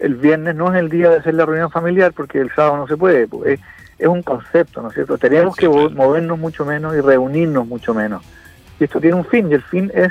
el 0.00 0.14
viernes 0.14 0.54
no 0.54 0.72
es 0.72 0.78
el 0.78 0.88
día 0.88 1.10
de 1.10 1.16
hacer 1.16 1.34
la 1.34 1.46
reunión 1.46 1.70
familiar 1.70 2.12
porque 2.12 2.40
el 2.40 2.50
sábado 2.54 2.76
no 2.76 2.86
se 2.86 2.96
puede. 2.96 3.28
Pues, 3.28 3.60
es, 3.98 4.08
un 4.08 4.22
concepto, 4.22 4.80
¿no 4.80 4.88
es 4.88 4.94
cierto? 4.94 5.18
Tenemos 5.18 5.54
que 5.56 5.68
movernos 5.68 6.38
mucho 6.38 6.64
menos 6.64 6.96
y 6.96 7.00
reunirnos 7.00 7.66
mucho 7.66 7.92
menos. 7.92 8.22
Y 8.78 8.84
esto 8.84 8.98
tiene 8.98 9.16
un 9.16 9.26
fin, 9.26 9.50
y 9.50 9.54
el 9.54 9.62
fin 9.62 9.90
es 9.94 10.10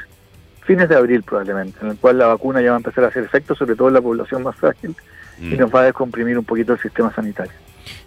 fines 0.61 0.88
de 0.88 0.95
abril 0.95 1.23
probablemente, 1.23 1.79
en 1.81 1.89
el 1.89 1.97
cual 1.97 2.19
la 2.19 2.27
vacuna 2.27 2.61
ya 2.61 2.69
va 2.69 2.75
a 2.75 2.77
empezar 2.77 3.03
a 3.03 3.07
hacer 3.07 3.23
efecto, 3.23 3.55
sobre 3.55 3.75
todo 3.75 3.88
en 3.88 3.95
la 3.95 4.01
población 4.01 4.43
más 4.43 4.55
frágil, 4.55 4.95
y 5.41 5.55
nos 5.55 5.74
va 5.74 5.81
a 5.81 5.84
descomprimir 5.86 6.38
un 6.38 6.46
poquito 6.46 6.74
el 6.74 6.79
sistema 6.79 7.13
sanitario. 7.13 7.53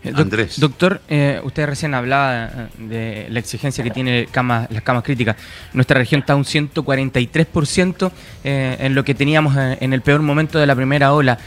Eh, 0.05 0.13
Andrés. 0.15 0.59
Doctor, 0.59 1.01
eh, 1.09 1.41
usted 1.45 1.67
recién 1.67 1.95
hablaba 1.95 2.47
eh, 2.47 2.69
de 2.79 3.27
la 3.31 3.39
exigencia 3.39 3.85
que 3.85 3.91
tiene 3.91 4.29
las 4.33 4.83
camas 4.83 5.05
críticas. 5.05 5.37
Nuestra 5.73 5.99
región 5.99 6.21
está 6.21 6.35
un 6.35 6.45
143% 6.45 8.11
en 8.45 8.95
lo 8.95 9.05
que 9.05 9.15
teníamos 9.15 9.57
en 9.57 9.93
el 9.93 10.03
peor 10.03 10.23
momento 10.23 10.59
de 10.59 10.67
la 10.67 10.75
primera 10.75 11.13
ola. 11.13 11.39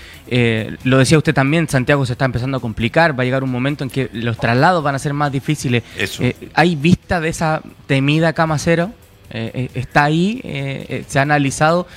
lo 0.84 0.98
decía 0.98 1.18
usted 1.18 1.34
también, 1.34 1.68
Santiago 1.68 2.06
se 2.06 2.13
está 2.13 2.25
empezando 2.25 2.58
a 2.58 2.60
complicar, 2.60 3.18
va 3.18 3.24
a 3.24 3.25
llegar 3.25 3.44
un 3.44 3.51
momento 3.51 3.84
en 3.84 3.89
que 3.89 4.10
los 4.13 4.38
traslados 4.38 4.84
van 4.84 4.96
a 4.96 5.00
ser 5.00 5.13
más 5.13 5.32
difíciles. 5.32 5.84
¿Hay 6.54 6.75
vista 6.75 7.20
de 7.20 7.30
esa 7.30 7.62
temida 7.88 8.34
cama 8.34 8.58
cero? 8.58 8.92
¿Está 9.74 10.06
ahí? 10.06 11.04
¿Se 11.08 11.20
ha 11.20 11.22
analizado 11.22 11.88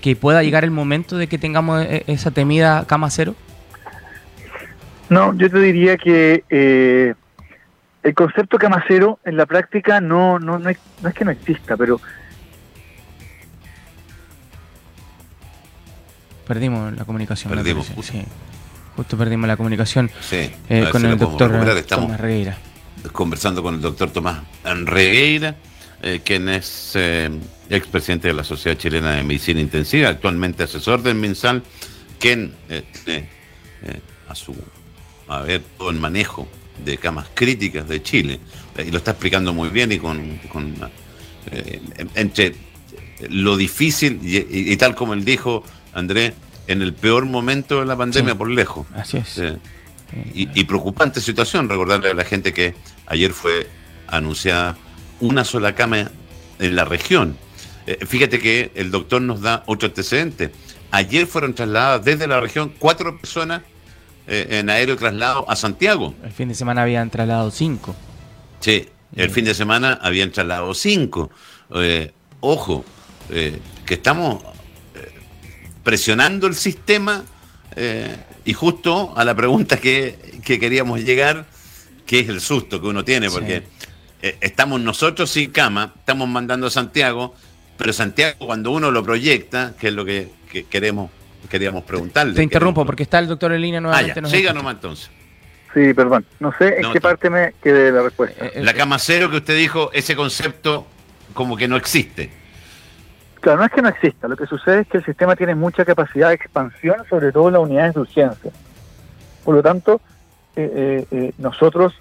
que 0.00 0.16
pueda 0.16 0.42
llegar 0.42 0.64
el 0.64 0.70
momento 0.70 1.16
de 1.16 1.26
que 1.26 1.38
tengamos 1.38 1.86
esa 2.06 2.30
temida 2.30 2.84
cama 2.86 3.10
cero? 3.10 3.34
No, 5.08 5.36
yo 5.36 5.50
te 5.50 5.58
diría 5.58 5.96
que 5.96 6.44
el 8.02 8.14
concepto 8.14 8.58
cama 8.58 8.84
cero 8.88 9.18
en 9.24 9.36
la 9.36 9.46
práctica 9.46 10.00
no, 10.00 10.38
no, 10.38 10.58
no, 10.58 10.70
es, 10.70 10.78
no 11.02 11.08
es 11.08 11.14
que 11.14 11.24
no 11.24 11.30
exista, 11.30 11.76
pero 11.76 12.00
Perdimos 16.46 16.92
la 16.94 17.04
comunicación. 17.04 17.52
Perdimos. 17.54 17.86
sí. 18.02 18.24
Justo 18.96 19.16
perdimos 19.16 19.48
la 19.48 19.56
comunicación 19.56 20.10
sí, 20.20 20.50
eh, 20.68 20.86
con 20.92 21.02
el 21.06 21.16
doctor 21.16 21.50
Tomás 21.88 22.20
Regueira. 22.20 22.58
Conversando 23.10 23.62
con 23.62 23.76
el 23.76 23.80
doctor 23.80 24.10
Tomás 24.10 24.42
Regueira, 24.84 25.54
eh, 26.02 26.20
quien 26.24 26.48
es 26.48 26.92
eh, 26.94 27.30
expresidente 27.70 28.28
de 28.28 28.34
la 28.34 28.44
Sociedad 28.44 28.76
Chilena 28.76 29.12
de 29.12 29.22
Medicina 29.22 29.60
Intensiva, 29.60 30.08
actualmente 30.08 30.64
asesor 30.64 31.02
del 31.02 31.14
MinSal, 31.14 31.62
quien 32.18 32.54
eh, 32.68 32.84
a 34.28 34.34
su 34.34 34.54
a 35.28 35.40
ver 35.40 35.62
todo 35.78 35.90
el 35.90 35.98
manejo 35.98 36.46
de 36.84 36.98
camas 36.98 37.28
críticas 37.34 37.88
de 37.88 38.02
Chile, 38.02 38.40
y 38.78 38.90
lo 38.90 38.98
está 38.98 39.12
explicando 39.12 39.54
muy 39.54 39.68
bien 39.70 39.92
y 39.92 39.98
con, 39.98 40.38
con 40.48 40.74
entre 42.14 42.54
lo 43.30 43.56
difícil 43.56 44.20
y, 44.22 44.72
y 44.72 44.76
tal 44.76 44.94
como 44.94 45.14
él 45.14 45.24
dijo, 45.24 45.64
Andrés, 45.94 46.34
en 46.66 46.82
el 46.82 46.92
peor 46.92 47.26
momento 47.26 47.80
de 47.80 47.86
la 47.86 47.96
pandemia 47.96 48.34
por 48.34 48.50
lejos. 48.50 48.86
Así 48.94 49.18
es. 49.18 49.40
Y, 50.34 50.64
preocupante 50.64 51.20
situación, 51.20 51.68
recordarle 51.68 52.10
a 52.10 52.14
la 52.14 52.24
gente 52.24 52.52
que 52.52 52.74
ayer 53.06 53.32
fue 53.32 53.66
anunciada 54.08 54.76
una 55.22 55.44
sola 55.44 55.74
cama 55.74 56.10
en 56.58 56.76
la 56.76 56.84
región. 56.84 57.36
Eh, 57.86 58.04
fíjate 58.04 58.40
que 58.40 58.72
el 58.74 58.90
doctor 58.90 59.22
nos 59.22 59.40
da 59.40 59.62
otro 59.66 59.88
antecedente. 59.88 60.52
Ayer 60.90 61.26
fueron 61.26 61.54
trasladadas 61.54 62.04
desde 62.04 62.26
la 62.26 62.40
región 62.40 62.72
cuatro 62.78 63.16
personas 63.18 63.62
eh, 64.26 64.48
en 64.50 64.68
aéreo 64.68 64.96
traslado 64.96 65.48
a 65.48 65.56
Santiago. 65.56 66.14
El 66.24 66.32
fin 66.32 66.48
de 66.48 66.54
semana 66.54 66.82
habían 66.82 67.08
trasladado 67.08 67.50
cinco. 67.50 67.94
Sí, 68.60 68.88
el 69.14 69.30
fin 69.30 69.44
de 69.44 69.54
semana 69.54 69.98
habían 70.02 70.32
trasladado 70.32 70.74
cinco. 70.74 71.30
Eh, 71.74 72.12
ojo, 72.40 72.84
que 73.30 73.94
estamos 73.94 74.42
presionando 75.82 76.46
el 76.46 76.54
sistema 76.54 77.24
y 78.44 78.52
justo 78.52 79.14
a 79.16 79.24
la 79.24 79.34
pregunta 79.34 79.78
que, 79.78 80.18
queríamos 80.44 81.02
llegar, 81.02 81.46
que 82.04 82.20
es 82.20 82.28
el 82.28 82.40
susto 82.40 82.80
que 82.80 82.88
uno 82.88 83.04
tiene, 83.04 83.30
porque 83.30 83.62
eh, 84.22 84.36
estamos 84.40 84.80
nosotros 84.80 85.30
sin 85.30 85.50
cama, 85.50 85.92
estamos 85.98 86.28
mandando 86.28 86.66
a 86.66 86.70
Santiago, 86.70 87.34
pero 87.76 87.92
Santiago 87.92 88.46
cuando 88.46 88.70
uno 88.70 88.90
lo 88.90 89.02
proyecta, 89.02 89.74
que 89.78 89.88
es 89.88 89.94
lo 89.94 90.04
que, 90.04 90.28
queremos 90.70 91.10
queríamos 91.50 91.82
preguntarle. 91.84 92.34
Te 92.34 92.42
interrumpo 92.42 92.86
porque 92.86 93.02
está 93.02 93.18
el 93.18 93.26
doctor 93.26 93.52
en 93.52 93.60
línea 93.60 93.80
nuevamente. 93.80 94.20
Ah, 94.24 94.28
siga 94.28 94.52
nomás 94.52 94.76
entonces. 94.76 95.10
Sí, 95.74 95.92
perdón. 95.92 96.24
No 96.38 96.52
sé 96.56 96.80
en 96.80 96.92
qué 96.92 97.00
parte 97.00 97.28
me 97.28 97.54
quedé 97.62 97.90
la 97.90 98.02
respuesta. 98.02 98.46
Eh, 98.46 98.62
la 98.62 98.72
cama 98.74 98.98
cero 98.98 99.28
que 99.28 99.38
usted 99.38 99.56
dijo, 99.56 99.90
ese 99.92 100.14
concepto 100.14 100.86
como 101.34 101.56
que 101.56 101.66
no 101.66 101.76
existe. 101.76 102.30
Claro, 103.42 103.58
no 103.58 103.64
es 103.64 103.72
que 103.72 103.82
no 103.82 103.88
exista, 103.88 104.28
lo 104.28 104.36
que 104.36 104.46
sucede 104.46 104.82
es 104.82 104.86
que 104.86 104.98
el 104.98 105.04
sistema 105.04 105.34
tiene 105.34 105.56
mucha 105.56 105.84
capacidad 105.84 106.28
de 106.28 106.34
expansión, 106.34 106.96
sobre 107.10 107.32
todo 107.32 107.48
en 107.48 107.54
las 107.54 107.62
unidades 107.62 107.94
de 107.94 108.00
urgencia. 108.00 108.52
Por 109.44 109.56
lo 109.56 109.62
tanto, 109.64 110.00
eh, 110.54 110.70
eh, 110.72 111.06
eh, 111.10 111.32
nosotros, 111.38 111.92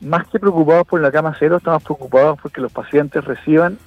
más 0.00 0.26
que 0.28 0.38
preocupados 0.38 0.86
por 0.86 1.00
la 1.00 1.10
cama 1.10 1.34
cero, 1.38 1.56
estamos 1.56 1.82
preocupados 1.82 2.38
porque 2.40 2.60
los 2.60 2.72
pacientes 2.72 3.24
reciban 3.24 3.78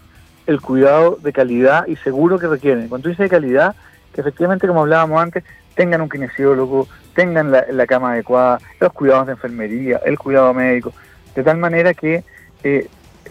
el 0.48 0.60
cuidado 0.60 1.18
de 1.22 1.32
calidad 1.32 1.88
y 1.88 1.96
seguro 1.98 2.40
que 2.40 2.48
requieren. 2.48 2.90
Cuando 2.90 3.10
dice 3.10 3.24
de 3.24 3.30
calidad, 3.30 3.76
que 4.14 4.22
efectivamente, 4.22 4.68
como 4.68 4.82
hablábamos 4.82 5.22
antes, 5.22 5.44
tengan 5.76 6.02
un 6.02 6.10
kinesiólogo, 6.10 6.88
tengan 7.16 7.52
la, 7.52 7.66
la 7.72 7.88
cama 7.88 8.12
adecuada, 8.12 8.60
los 8.80 8.92
cuidados 8.92 9.28
de 9.28 9.34
enfermería, 9.34 10.02
el 10.06 10.18
cuidado 10.20 10.54
médico, 10.54 10.94
de 11.36 11.44
tal 11.44 11.58
manera 11.58 11.94
que 11.94 12.24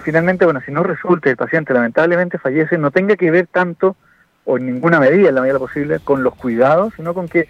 finalmente, 0.01 0.45
bueno, 0.45 0.61
si 0.65 0.73
no 0.73 0.83
resulta 0.83 1.31
el 1.31 1.37
paciente 1.37 1.75
lamentablemente 1.75 2.39
fallece, 2.39 2.79
no 2.79 2.91
tenga 2.91 3.17
que 3.17 3.31
ver 3.31 3.47
tanto, 3.47 3.97
o 4.45 4.57
en 4.57 4.67
ninguna 4.67 4.99
medida, 4.99 5.29
en 5.29 5.35
la 5.35 5.43
medida 5.43 5.59
posible, 5.59 6.01
con 6.01 6.23
los 6.23 6.35
cuidados, 6.35 6.95
sino 6.97 7.15
con 7.15 7.29
que 7.29 7.49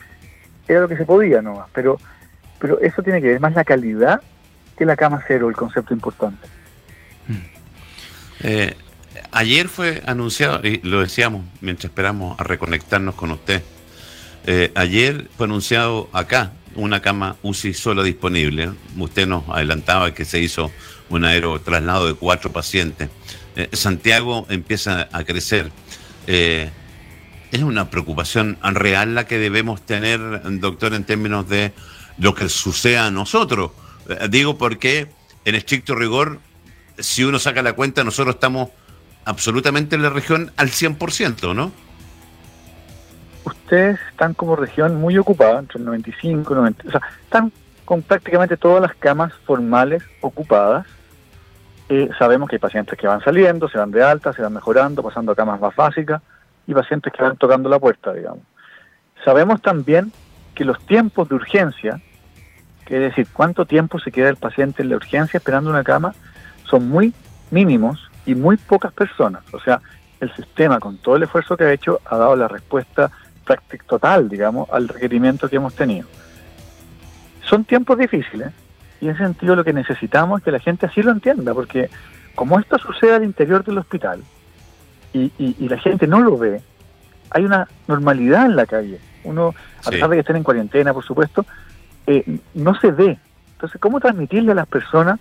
era 0.69 0.81
lo 0.81 0.89
que 0.89 0.97
se 0.97 1.05
podía 1.05 1.43
nomás. 1.43 1.69
Pero, 1.73 1.99
pero 2.59 2.81
eso 2.81 3.03
tiene 3.03 3.21
que 3.21 3.29
ver 3.29 3.41
más 3.41 3.55
la 3.55 3.65
calidad 3.65 4.21
que 4.81 4.87
la 4.87 4.97
cama 4.97 5.23
cero, 5.29 5.51
el 5.51 5.55
concepto 5.55 5.93
importante. 5.93 6.49
Eh, 8.43 8.75
ayer 9.31 9.69
fue 9.69 10.03
anunciado, 10.07 10.67
y 10.67 10.81
lo 10.83 11.03
decíamos 11.03 11.45
mientras 11.61 11.91
esperamos 11.91 12.41
a 12.41 12.45
reconectarnos 12.45 13.15
con 13.15 13.31
usted, 13.31 13.63
eh, 14.47 14.73
ayer 14.75 15.29
fue 15.37 15.45
anunciado 15.45 16.09
acá 16.15 16.53
una 16.77 17.03
cama 17.03 17.37
UCI 17.43 17.75
solo 17.75 18.03
disponible. 18.03 18.71
Usted 18.97 19.27
nos 19.29 19.47
adelantaba 19.51 20.15
que 20.15 20.25
se 20.25 20.41
hizo 20.41 20.73
un 21.11 21.27
aerotraslado 21.27 22.07
de 22.07 22.15
cuatro 22.15 22.51
pacientes. 22.51 23.11
Eh, 23.57 23.69
Santiago 23.75 24.47
empieza 24.49 25.11
a 25.13 25.25
crecer. 25.25 25.71
¿Es 26.27 27.63
una 27.63 27.91
preocupación 27.91 28.57
real 28.63 29.15
la 29.15 29.27
que 29.27 29.37
debemos 29.37 29.85
tener, 29.85 30.41
doctor, 30.59 30.95
en 30.95 31.05
términos 31.05 31.47
de 31.51 31.75
lo 32.17 32.35
que 32.35 32.49
suceda 32.49 33.09
a 33.09 33.11
nosotros? 33.11 33.73
Eh, 34.09 34.29
digo 34.31 34.59
porque, 34.59 35.09
en 35.45 35.55
estricto 35.55 35.95
rigor, 35.95 36.39
si 36.99 37.25
uno 37.25 37.39
saca 37.39 37.63
la 37.63 37.73
cuenta, 37.73 38.05
nosotros 38.05 38.35
estamos 38.35 38.71
absolutamente 39.25 39.97
en 39.97 40.03
la 40.03 40.11
región 40.11 40.53
al 40.57 40.69
100%, 40.71 41.55
¿no? 41.55 41.73
Ustedes 43.45 43.99
están 44.11 44.35
como 44.35 44.57
región 44.57 45.01
muy 45.01 45.17
ocupada, 45.19 45.61
entre 45.61 45.79
el 45.79 45.85
95 45.85 46.53
y 46.53 46.57
90, 46.57 46.89
o 46.89 46.91
sea, 46.91 47.01
están 47.23 47.53
con 47.85 48.03
prácticamente 48.03 48.57
todas 48.57 48.83
las 48.83 48.95
camas 48.95 49.33
formales 49.45 50.03
ocupadas 50.21 50.87
sabemos 52.19 52.49
que 52.49 52.57
hay 52.57 52.61
pacientes 52.61 52.97
que 52.99 53.07
van 53.07 53.21
saliendo, 53.23 53.69
se 53.69 53.79
van 53.79 53.91
de 53.91 54.03
alta, 54.03 54.33
se 54.33 54.43
van 54.43 54.53
mejorando, 54.53 55.03
pasando 55.03 55.33
a 55.33 55.35
camas 55.35 55.61
más 55.61 55.75
básicas 55.75 56.23
y 56.67 56.75
pacientes 56.75 57.13
que 57.13 57.23
van 57.23 57.37
tocando 57.37 57.69
la 57.69 57.79
puerta, 57.79 58.13
digamos. 58.13 58.45
Sabemos 59.25 59.61
también 59.61 60.13
que 60.55 60.65
los 60.65 60.79
tiempos 60.87 61.29
de 61.29 61.35
urgencia, 61.35 62.01
que 62.91 62.97
es 62.97 63.03
decir, 63.03 63.29
cuánto 63.33 63.67
tiempo 63.67 64.01
se 64.01 64.11
queda 64.11 64.29
el 64.31 64.37
paciente 64.37 64.83
en 64.83 64.89
la 64.89 64.97
urgencia 64.97 65.39
esperando 65.39 65.71
una 65.71 65.85
cama, 65.85 66.13
son 66.65 66.89
muy 66.89 67.15
mínimos 67.53 68.11
y 68.27 68.35
muy 68.35 68.57
pocas 68.57 68.93
personas. 68.93 69.45
O 69.53 69.61
sea, 69.61 69.81
el 70.19 70.35
sistema, 70.35 70.81
con 70.81 70.99
todo 70.99 71.15
el 71.15 71.23
esfuerzo 71.23 71.57
que 71.57 71.63
ha 71.63 71.73
hecho, 71.73 72.01
ha 72.05 72.17
dado 72.17 72.35
la 72.35 72.49
respuesta 72.49 73.13
práctica 73.45 73.85
total, 73.87 74.29
digamos, 74.29 74.69
al 74.73 74.89
requerimiento 74.89 75.49
que 75.49 75.55
hemos 75.55 75.73
tenido. 75.77 76.09
Son 77.45 77.65
tiempos 77.65 77.97
difíciles, 77.97 78.51
y 79.01 79.05
en 79.05 79.13
ese 79.13 79.23
sentido 79.23 79.55
lo 79.55 79.63
que 79.63 79.73
necesitamos 79.73 80.41
es 80.41 80.45
que 80.45 80.51
la 80.51 80.59
gente 80.59 80.87
así 80.87 81.01
lo 81.01 81.13
entienda, 81.13 81.55
porque 81.55 81.91
como 82.35 82.59
esto 82.59 82.77
sucede 82.79 83.15
al 83.15 83.23
interior 83.23 83.65
del 83.65 83.79
hospital 83.79 84.21
y, 85.13 85.31
y, 85.39 85.69
la 85.69 85.79
gente 85.79 86.09
no 86.09 86.19
lo 86.19 86.37
ve, 86.37 86.61
hay 87.31 87.45
una 87.45 87.69
normalidad 87.87 88.47
en 88.47 88.57
la 88.57 88.67
calle. 88.67 88.99
Uno, 89.23 89.55
a 89.87 89.91
pesar 89.91 90.09
de 90.09 90.17
que 90.17 90.21
estén 90.21 90.37
en 90.37 90.43
cuarentena, 90.43 90.93
por 90.93 91.05
supuesto, 91.05 91.47
eh, 92.11 92.39
no 92.55 92.75
se 92.75 92.91
ve. 92.91 93.19
Entonces, 93.53 93.81
¿cómo 93.81 94.01
transmitirle 94.01 94.53
a 94.53 94.55
las 94.55 94.67
personas? 94.67 95.21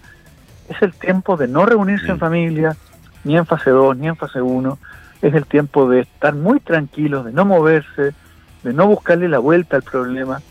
Es 0.70 0.82
el 0.82 0.94
tiempo 0.94 1.38
de 1.38 1.48
no 1.48 1.66
reunirse 1.66 2.08
en 2.08 2.16
mm. 2.16 2.20
familia, 2.20 2.78
ni 3.24 3.38
en 3.38 3.46
fase 3.46 3.70
2, 3.70 3.98
ni 3.98 4.08
en 4.08 4.16
fase 4.16 4.42
1. 4.42 4.78
Es 5.22 5.34
el 5.34 5.46
tiempo 5.46 5.90
de 5.90 6.02
estar 6.02 6.34
muy 6.34 6.60
tranquilos, 6.60 7.26
de 7.26 7.34
no 7.34 7.46
moverse, 7.46 8.14
de 8.64 8.74
no 8.74 8.88
buscarle 8.88 9.28
la 9.28 9.40
vuelta 9.40 9.76
al 9.76 9.84
problema 9.84 10.42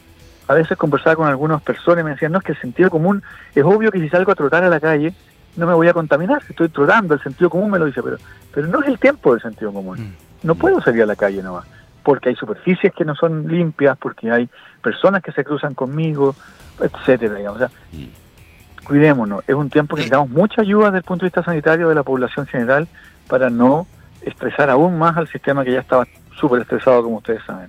a 0.49 0.55
veces 0.55 0.77
conversaba 0.79 1.15
con 1.15 1.29
algunas 1.29 1.63
personas 1.63 2.01
y 2.01 2.05
me 2.05 2.11
decían, 2.13 2.33
no, 2.33 2.39
es 2.39 2.45
que 2.45 2.53
el 2.53 2.61
sentido 2.61 2.91
común, 2.91 3.23
es 3.55 3.63
obvio 3.63 3.93
que 3.93 4.01
si 4.01 4.09
salgo 4.09 4.33
a 4.33 4.35
trotar 4.35 4.65
a 4.65 4.71
la 4.71 4.81
calle, 4.81 5.13
no 5.57 5.67
me 5.67 5.75
voy 5.75 5.89
a 5.89 5.93
contaminar, 5.93 6.43
si 6.43 6.53
estoy 6.53 6.71
trotando, 6.71 7.15
el 7.15 7.23
sentido 7.23 7.51
común 7.51 7.71
me 7.71 7.79
lo 7.79 7.85
dice, 7.85 8.03
pero, 8.03 8.17
pero 8.53 8.67
no 8.67 8.81
es 8.81 8.89
el 8.89 8.99
tiempo 8.99 9.33
del 9.33 9.43
sentido 9.43 9.73
común. 9.73 10.01
Mm. 10.01 10.47
No 10.47 10.55
puedo 10.55 10.81
salir 10.81 11.03
a 11.03 11.07
la 11.07 11.17
calle 11.17 11.43
nomás, 11.43 11.67
porque 12.09 12.31
hay 12.31 12.37
superficies 12.37 12.91
que 12.95 13.05
no 13.05 13.15
son 13.15 13.47
limpias, 13.49 13.95
porque 13.99 14.31
hay 14.31 14.49
personas 14.83 15.23
que 15.23 15.31
se 15.31 15.45
cruzan 15.45 15.75
conmigo, 15.75 16.35
etcétera, 16.81 17.35
digamos. 17.35 17.61
O 17.61 17.67
sea, 17.67 17.71
mm. 17.93 18.85
cuidémonos, 18.87 19.45
es 19.47 19.55
un 19.55 19.69
tiempo 19.69 19.95
que 19.95 20.01
necesitamos 20.01 20.31
mucha 20.31 20.63
ayuda 20.63 20.87
desde 20.87 20.99
el 21.01 21.05
punto 21.05 21.27
de 21.27 21.27
vista 21.27 21.45
sanitario 21.45 21.87
de 21.87 21.95
la 21.95 22.03
población 22.03 22.47
general 22.47 22.89
para 23.29 23.51
no 23.51 23.87
estresar 24.23 24.71
aún 24.71 24.99
más 24.99 25.19
al 25.19 25.29
sistema 25.29 25.63
que 25.67 25.73
ya 25.73 25.81
estaba 25.81 26.07
súper 26.41 26.63
estresado, 26.63 27.03
como 27.03 27.19
ustedes 27.19 27.43
saben 27.45 27.69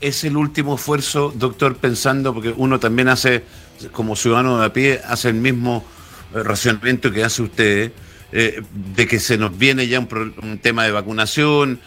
es 0.00 0.22
el 0.22 0.36
último 0.36 0.76
esfuerzo, 0.76 1.32
doctor, 1.34 1.76
pensando, 1.76 2.32
porque 2.32 2.54
uno 2.56 2.78
también 2.78 3.08
hace, 3.08 3.42
como 3.90 4.14
ciudadano 4.14 4.60
de 4.60 4.66
a 4.66 4.72
pie, 4.72 5.00
hace 5.04 5.30
el 5.30 5.34
mismo 5.34 5.84
eh, 6.32 6.44
racionamiento 6.44 7.10
que 7.10 7.24
hace 7.24 7.42
usted, 7.42 7.92
eh, 8.32 8.62
de 8.72 9.06
que 9.08 9.18
se 9.18 9.36
nos 9.36 9.58
viene 9.58 9.88
ya 9.88 9.98
un, 9.98 10.58
tema 10.62 10.84
de 10.84 10.92
vacunación, 10.92 11.80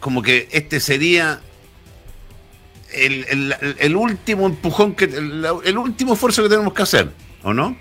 como 0.00 0.22
que 0.22 0.48
este 0.52 0.80
sería 0.80 1.40
el, 2.92 3.96
último 3.96 4.46
empujón, 4.46 4.94
que 4.94 5.04
el, 5.04 5.78
último 5.78 6.14
esfuerzo 6.14 6.42
que 6.42 6.48
tenemos 6.48 6.72
que 6.72 6.82
hacer, 6.82 7.08
¿o 7.42 7.52
no? 7.52 7.76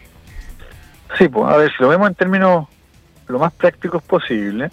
Sí, 1.18 1.28
pues 1.28 1.52
a 1.52 1.58
ver, 1.58 1.72
si 1.72 1.84
lo 1.84 1.90
vemos 1.90 2.08
en 2.08 2.16
términos 2.16 2.68
lo 3.28 3.40
más 3.40 3.54
prácticos 3.54 4.02
posible, 4.04 4.70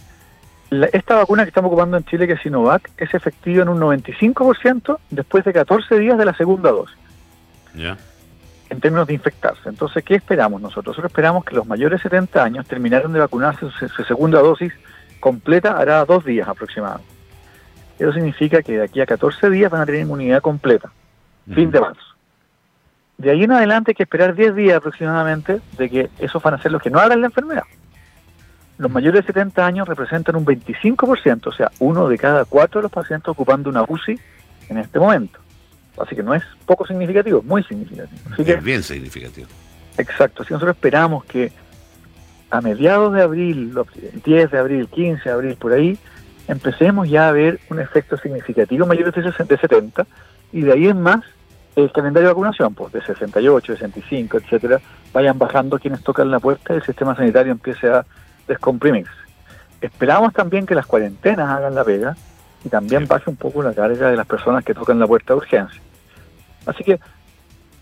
esta 0.93 1.17
vacuna 1.17 1.45
que 1.45 1.49
estamos 1.49 1.69
ocupando 1.69 1.97
en 1.97 2.05
Chile, 2.05 2.27
que 2.27 2.35
es 2.35 2.41
Sinovac, 2.41 2.91
es 2.99 3.13
efectiva 3.15 3.63
en 3.63 3.71
un 3.71 3.81
95% 3.81 4.99
después 5.11 5.45
de 5.45 5.53
14 5.53 5.99
días 5.99 6.19
de 6.19 6.25
la 6.25 6.35
segunda 6.35 6.71
dosis. 6.71 6.97
Ya. 7.75 7.97
En 8.69 8.81
términos 8.81 9.07
de 9.07 9.15
infectarse. 9.15 9.69
Entonces, 9.69 10.05
¿qué 10.05 10.17
esperamos 10.17 10.61
nosotros? 10.61 10.89
Nosotros 10.89 11.11
esperamos 11.11 11.45
que 11.45 11.55
los 11.55 11.67
mayores 11.67 12.03
de 12.03 12.11
70 12.11 12.45
años 12.45 12.67
terminaron 12.67 13.13
de 13.15 13.21
vacunarse 13.21 13.67
su, 13.71 14.05
segunda 14.05 14.41
dosis 14.41 14.73
completa, 15.21 15.79
hará 15.79 16.05
dos 16.05 16.25
días 16.25 16.49
aproximadamente. 16.49 17.13
Eso 17.99 18.13
significa 18.13 18.63
que 18.63 18.79
de 18.79 18.85
aquí 18.85 19.01
a 19.01 19.07
14 19.07 19.51
días 19.51 19.71
van 19.71 19.83
a 19.83 19.87
tener 19.87 20.03
inmunidad 20.03 20.41
completa. 20.41 20.91
Fin 21.53 21.71
de 21.71 21.81
marzo. 21.81 22.01
De 23.17 23.31
ahí 23.31 23.43
en 23.43 23.53
adelante 23.53 23.91
hay 23.91 23.95
que 23.95 24.05
esperar 24.05 24.35
10 24.35 24.55
días 24.55 24.77
aproximadamente 24.77 25.61
de 25.77 25.91
que 25.91 26.11
esos 26.19 26.43
van 26.43 26.55
a 26.55 26.63
ser 26.63 26.71
los 26.71 26.81
que 26.81 26.91
no 26.91 27.01
hagan 27.01 27.21
la 27.21 27.27
enfermedad 27.27 27.65
los 28.79 28.91
mayores 28.91 29.23
de 29.23 29.27
70 29.27 29.67
años 29.67 29.89
representan 29.89 30.37
un 30.37 30.47
25%, 30.47 31.47
o 31.47 31.53
sea, 31.53 31.71
uno 31.81 32.09
de 32.09 32.17
cada 32.17 32.45
cuatro 32.45 32.81
de 32.81 32.85
los 32.85 32.93
pacientes 32.93 33.29
ocupando 33.29 33.69
una 33.69 33.85
UCI 33.87 34.19
en 34.69 34.79
este 34.79 34.99
momento. 34.99 35.41
Así 35.99 36.15
que 36.15 36.23
no 36.23 36.33
es 36.33 36.45
poco 36.65 36.87
significativo, 36.87 37.41
es 37.41 37.45
muy 37.45 37.65
significativo. 37.65 38.21
es 38.39 38.65
bien 38.65 38.83
significativo. 38.85 39.49
Exacto, 39.99 40.45
así 40.45 40.53
nosotros 40.53 40.77
esperamos 40.77 41.25
que 41.25 41.51
a 42.51 42.61
mediados 42.61 43.13
de 43.13 43.23
abril, 43.23 43.75
10 44.25 44.51
de 44.51 44.59
abril, 44.59 44.89
15 44.89 45.23
de 45.23 45.31
abril, 45.31 45.57
por 45.57 45.73
ahí, 45.73 45.99
empecemos 46.47 47.09
ya 47.09 47.29
a 47.29 47.33
ver 47.33 47.61
un 47.71 47.79
efecto 47.81 48.17
significativo 48.17 48.87
mayores 48.87 49.15
de 49.15 49.57
70 49.59 50.07
y 50.53 50.63
de 50.63 50.73
ahí 50.73 50.89
en 50.89 51.01
más 51.01 51.25
el 51.77 51.93
calendario 51.93 52.29
de 52.29 52.35
vacunación, 52.35 52.75
pues 52.75 52.93
de 52.93 53.03
68, 53.03 53.75
65, 53.75 54.39
etcétera, 54.39 54.81
vayan 55.13 55.39
bajando 55.39 55.79
quienes 55.79 56.03
tocan 56.03 56.31
la 56.31 56.41
puerta 56.41 56.73
y 56.73 56.79
el 56.79 56.83
sistema 56.83 57.15
sanitario 57.15 57.53
empiece 57.53 57.89
a 57.89 58.05
descomprimirse. 58.49 59.13
Esperamos 59.81 60.33
también 60.33 60.67
que 60.67 60.75
las 60.75 60.87
cuarentenas 60.87 61.49
hagan 61.49 61.75
la 61.75 61.85
pega 61.85 62.17
y 62.65 62.69
también 62.69 63.07
baje 63.07 63.31
un 63.31 63.37
poco 63.37 63.63
la 63.63 63.75
carga 63.75 64.11
de 64.11 64.17
las 64.17 64.27
personas 64.27 64.65
que 64.65 64.75
tocan 64.75 64.99
la 64.99 65.07
puerta 65.07 65.35
de 65.35 65.39
urgencia. 65.39 65.81
Así 66.67 66.83
que 66.83 66.99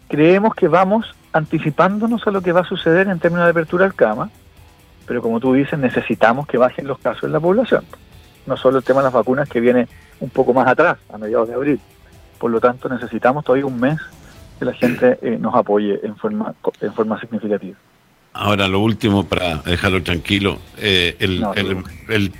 creemos 0.08 0.54
que 0.54 0.68
vamos 0.68 1.14
anticipándonos 1.32 2.26
a 2.26 2.30
lo 2.30 2.42
que 2.42 2.52
va 2.52 2.60
a 2.60 2.64
suceder 2.64 3.08
en 3.08 3.18
términos 3.18 3.46
de 3.46 3.50
apertura 3.50 3.86
al 3.86 3.94
cama, 3.94 4.30
pero 5.06 5.22
como 5.22 5.40
tú 5.40 5.54
dices, 5.54 5.78
necesitamos 5.78 6.46
que 6.46 6.58
bajen 6.58 6.86
los 6.86 6.98
casos 6.98 7.24
en 7.24 7.32
la 7.32 7.40
población. 7.40 7.84
No 8.46 8.56
solo 8.56 8.78
el 8.78 8.84
tema 8.84 9.00
de 9.00 9.04
las 9.04 9.12
vacunas 9.12 9.48
que 9.48 9.60
viene 9.60 9.88
un 10.20 10.30
poco 10.30 10.52
más 10.52 10.66
atrás, 10.68 10.98
a 11.12 11.18
mediados 11.18 11.48
de 11.48 11.54
abril. 11.54 11.80
Por 12.38 12.50
lo 12.50 12.60
tanto, 12.60 12.88
necesitamos 12.88 13.44
todavía 13.44 13.66
un 13.66 13.80
mes 13.80 13.98
que 14.58 14.64
la 14.64 14.72
gente 14.72 15.18
eh, 15.22 15.36
nos 15.38 15.54
apoye 15.54 16.00
en 16.02 16.16
forma, 16.16 16.54
en 16.80 16.92
forma 16.94 17.20
significativa. 17.20 17.76
Ahora, 18.32 18.68
lo 18.68 18.80
último 18.80 19.24
para 19.24 19.56
dejarlo 19.56 20.02
tranquilo, 20.02 20.58
eh, 20.76 21.16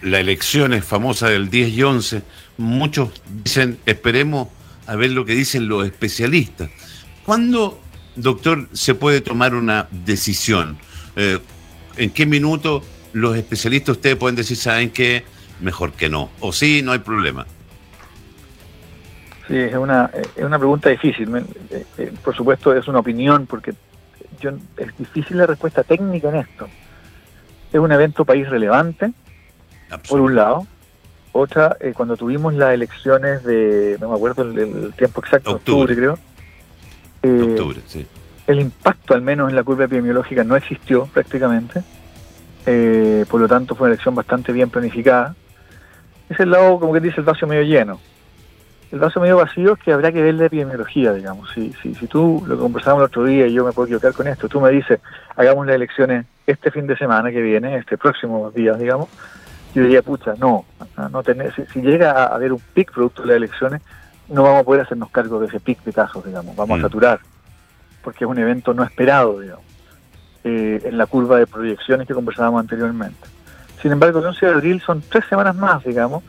la 0.02 0.20
elección 0.20 0.74
es 0.74 0.84
famosa 0.84 1.28
del 1.28 1.48
10 1.48 1.68
y 1.70 1.82
11. 1.82 2.22
Muchos 2.58 3.22
dicen, 3.42 3.78
esperemos 3.86 4.48
a 4.86 4.94
ver 4.94 5.12
lo 5.12 5.24
que 5.24 5.34
dicen 5.34 5.68
los 5.68 5.86
especialistas. 5.86 6.68
¿Cuándo, 7.24 7.80
doctor, 8.14 8.68
se 8.72 8.94
puede 8.94 9.22
tomar 9.22 9.54
una 9.54 9.88
decisión? 9.90 10.76
Eh, 11.16 11.38
¿En 11.96 12.10
qué 12.10 12.26
minuto 12.26 12.82
los 13.12 13.36
especialistas 13.36 13.96
ustedes 13.96 14.16
pueden 14.16 14.36
decir, 14.36 14.56
saben 14.56 14.90
que 14.90 15.24
mejor 15.60 15.92
que 15.92 16.08
no? 16.08 16.30
O 16.40 16.52
sí, 16.52 16.82
no 16.82 16.92
hay 16.92 16.98
problema. 16.98 17.46
Sí, 19.48 19.56
es 19.56 19.74
una, 19.74 20.10
es 20.36 20.44
una 20.44 20.58
pregunta 20.58 20.90
difícil. 20.90 21.30
Eh, 21.70 22.12
por 22.22 22.34
supuesto, 22.34 22.74
es 22.74 22.88
una 22.88 22.98
opinión 22.98 23.46
porque 23.46 23.74
es 24.40 24.98
difícil 24.98 25.38
la 25.38 25.46
respuesta 25.46 25.82
técnica 25.84 26.28
en 26.28 26.36
esto. 26.36 26.68
Es 27.72 27.80
un 27.80 27.92
evento 27.92 28.24
país 28.24 28.48
relevante, 28.48 29.12
por 30.08 30.20
un 30.20 30.34
lado. 30.34 30.66
Otra, 31.32 31.76
eh, 31.80 31.92
cuando 31.94 32.16
tuvimos 32.16 32.54
las 32.54 32.72
elecciones 32.72 33.44
de, 33.44 33.98
no 34.00 34.08
me 34.08 34.16
acuerdo 34.16 34.42
el, 34.42 34.92
tiempo 34.94 35.20
exacto, 35.20 35.52
octubre, 35.52 35.94
creo. 35.94 36.18
Eh, 37.22 37.48
octubre, 37.50 37.80
sí. 37.86 38.06
El 38.46 38.60
impacto, 38.60 39.14
al 39.14 39.22
menos 39.22 39.50
en 39.50 39.56
la 39.56 39.64
curva 39.64 39.84
epidemiológica, 39.84 40.44
no 40.44 40.56
existió 40.56 41.06
prácticamente. 41.06 41.82
Eh, 42.64 43.24
por 43.28 43.40
lo 43.40 43.48
tanto, 43.48 43.74
fue 43.74 43.86
una 43.86 43.94
elección 43.94 44.14
bastante 44.14 44.52
bien 44.52 44.70
planificada. 44.70 45.34
Es 46.28 46.38
el 46.40 46.50
lado, 46.50 46.78
como 46.78 46.92
que 46.92 47.00
dice, 47.00 47.20
el 47.20 47.24
vaso 47.24 47.46
medio 47.46 47.62
lleno 47.62 47.98
el 48.92 49.00
vaso 49.00 49.20
medio 49.20 49.36
vacío 49.36 49.74
es 49.74 49.78
que 49.80 49.92
habrá 49.92 50.12
que 50.12 50.22
ver 50.22 50.34
la 50.34 50.46
epidemiología, 50.46 51.12
digamos. 51.12 51.50
Si, 51.52 51.72
si, 51.82 51.94
si 51.94 52.06
tú, 52.06 52.44
lo 52.46 52.58
conversamos 52.58 53.00
el 53.00 53.06
otro 53.06 53.24
día 53.24 53.46
y 53.46 53.52
yo 53.52 53.64
me 53.64 53.72
puedo 53.72 53.86
equivocar 53.86 54.12
con 54.12 54.28
esto, 54.28 54.48
tú 54.48 54.60
me 54.60 54.70
dices, 54.70 55.00
hagamos 55.34 55.66
las 55.66 55.74
elecciones 55.74 56.26
este 56.46 56.70
fin 56.70 56.86
de 56.86 56.96
semana 56.96 57.30
que 57.30 57.40
viene, 57.40 57.76
este 57.76 57.98
próximo 57.98 58.50
día, 58.52 58.74
digamos, 58.74 59.08
yo 59.74 59.82
diría, 59.82 60.02
pucha, 60.02 60.34
no, 60.38 60.64
no 61.10 61.22
tener, 61.22 61.52
si, 61.72 61.80
llega 61.80 62.12
a 62.12 62.26
haber 62.26 62.52
un 62.52 62.60
pic 62.74 62.92
producto 62.92 63.22
de 63.22 63.28
las 63.28 63.36
elecciones, 63.36 63.82
no 64.28 64.44
vamos 64.44 64.60
a 64.60 64.64
poder 64.64 64.82
hacernos 64.82 65.10
cargo 65.10 65.40
de 65.40 65.48
ese 65.48 65.60
pic 65.60 65.82
de 65.82 65.92
casos, 65.92 66.24
digamos, 66.24 66.54
vamos 66.54 66.76
a 66.76 66.78
mm. 66.78 66.82
saturar, 66.82 67.20
porque 68.06 68.22
es 68.22 68.30
un 68.30 68.38
evento 68.38 68.72
no 68.72 68.84
esperado, 68.84 69.40
digamos, 69.40 69.64
eh, 70.44 70.80
en 70.84 70.96
la 70.96 71.06
curva 71.06 71.40
de 71.40 71.46
proyecciones 71.48 72.06
que 72.06 72.14
conversábamos 72.14 72.60
anteriormente. 72.60 73.18
Sin 73.82 73.90
embargo, 73.90 74.20
el 74.20 74.26
11 74.26 74.46
de 74.46 74.52
abril 74.52 74.80
son 74.80 75.02
tres 75.02 75.24
semanas 75.28 75.56
más, 75.56 75.82
digamos, 75.82 76.22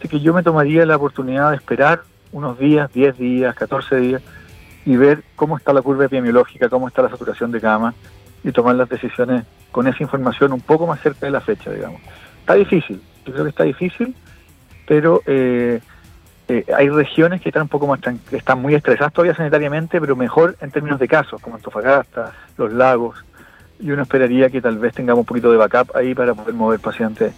que 0.00 0.18
yo 0.18 0.34
me 0.34 0.42
tomaría 0.42 0.84
la 0.84 0.96
oportunidad 0.96 1.50
de 1.50 1.56
esperar 1.56 2.02
unos 2.32 2.58
días, 2.58 2.92
10 2.92 3.16
días, 3.16 3.54
14 3.54 3.96
días, 3.98 4.22
y 4.84 4.96
ver 4.96 5.22
cómo 5.36 5.56
está 5.56 5.72
la 5.72 5.82
curva 5.82 6.06
epidemiológica, 6.06 6.68
cómo 6.68 6.88
está 6.88 7.02
la 7.02 7.10
saturación 7.10 7.52
de 7.52 7.60
cama, 7.60 7.94
y 8.42 8.50
tomar 8.50 8.74
las 8.74 8.88
decisiones 8.88 9.44
con 9.70 9.86
esa 9.86 10.02
información 10.02 10.52
un 10.52 10.62
poco 10.62 10.88
más 10.88 11.00
cerca 11.00 11.26
de 11.26 11.30
la 11.30 11.40
fecha, 11.40 11.70
digamos. 11.70 12.00
Está 12.40 12.54
difícil, 12.54 13.00
yo 13.24 13.32
creo 13.32 13.44
que 13.44 13.50
está 13.50 13.62
difícil, 13.62 14.16
pero 14.84 15.22
eh, 15.26 15.80
eh, 16.50 16.66
hay 16.76 16.88
regiones 16.88 17.40
que 17.40 17.50
están 17.50 17.62
un 17.62 17.68
poco 17.68 17.86
más 17.86 18.00
están 18.32 18.60
muy 18.60 18.74
estresadas 18.74 19.12
todavía 19.12 19.34
sanitariamente, 19.34 20.00
pero 20.00 20.16
mejor 20.16 20.56
en 20.60 20.70
términos 20.70 20.98
de 20.98 21.06
casos, 21.06 21.40
como 21.40 21.56
Antofagasta, 21.56 22.32
los 22.56 22.72
lagos, 22.72 23.24
y 23.78 23.90
uno 23.90 24.02
esperaría 24.02 24.50
que 24.50 24.60
tal 24.60 24.78
vez 24.78 24.94
tengamos 24.94 25.20
un 25.20 25.26
poquito 25.26 25.50
de 25.50 25.56
backup 25.56 25.96
ahí 25.96 26.14
para 26.14 26.34
poder 26.34 26.54
mover 26.54 26.80
pacientes 26.80 27.32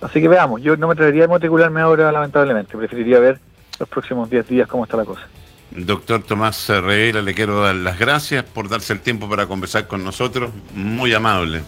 Así 0.00 0.20
que 0.20 0.28
veamos, 0.28 0.62
yo 0.62 0.76
no 0.76 0.86
me 0.86 0.92
atrevería 0.92 1.24
a 1.24 1.28
matricularme 1.28 1.80
ahora, 1.80 2.12
lamentablemente. 2.12 2.76
Preferiría 2.76 3.18
ver 3.18 3.40
los 3.78 3.88
próximos 3.88 4.30
10 4.30 4.48
días 4.48 4.68
cómo 4.68 4.84
está 4.84 4.96
la 4.96 5.04
cosa. 5.04 5.22
Doctor 5.70 6.22
Tomás 6.22 6.68
Reguera, 6.68 7.20
le 7.20 7.34
quiero 7.34 7.60
dar 7.62 7.74
las 7.74 7.98
gracias 7.98 8.44
por 8.44 8.68
darse 8.68 8.92
el 8.92 9.00
tiempo 9.00 9.28
para 9.28 9.46
conversar 9.46 9.86
con 9.86 10.04
nosotros. 10.04 10.50
Muy 10.74 11.12
amable. 11.12 11.62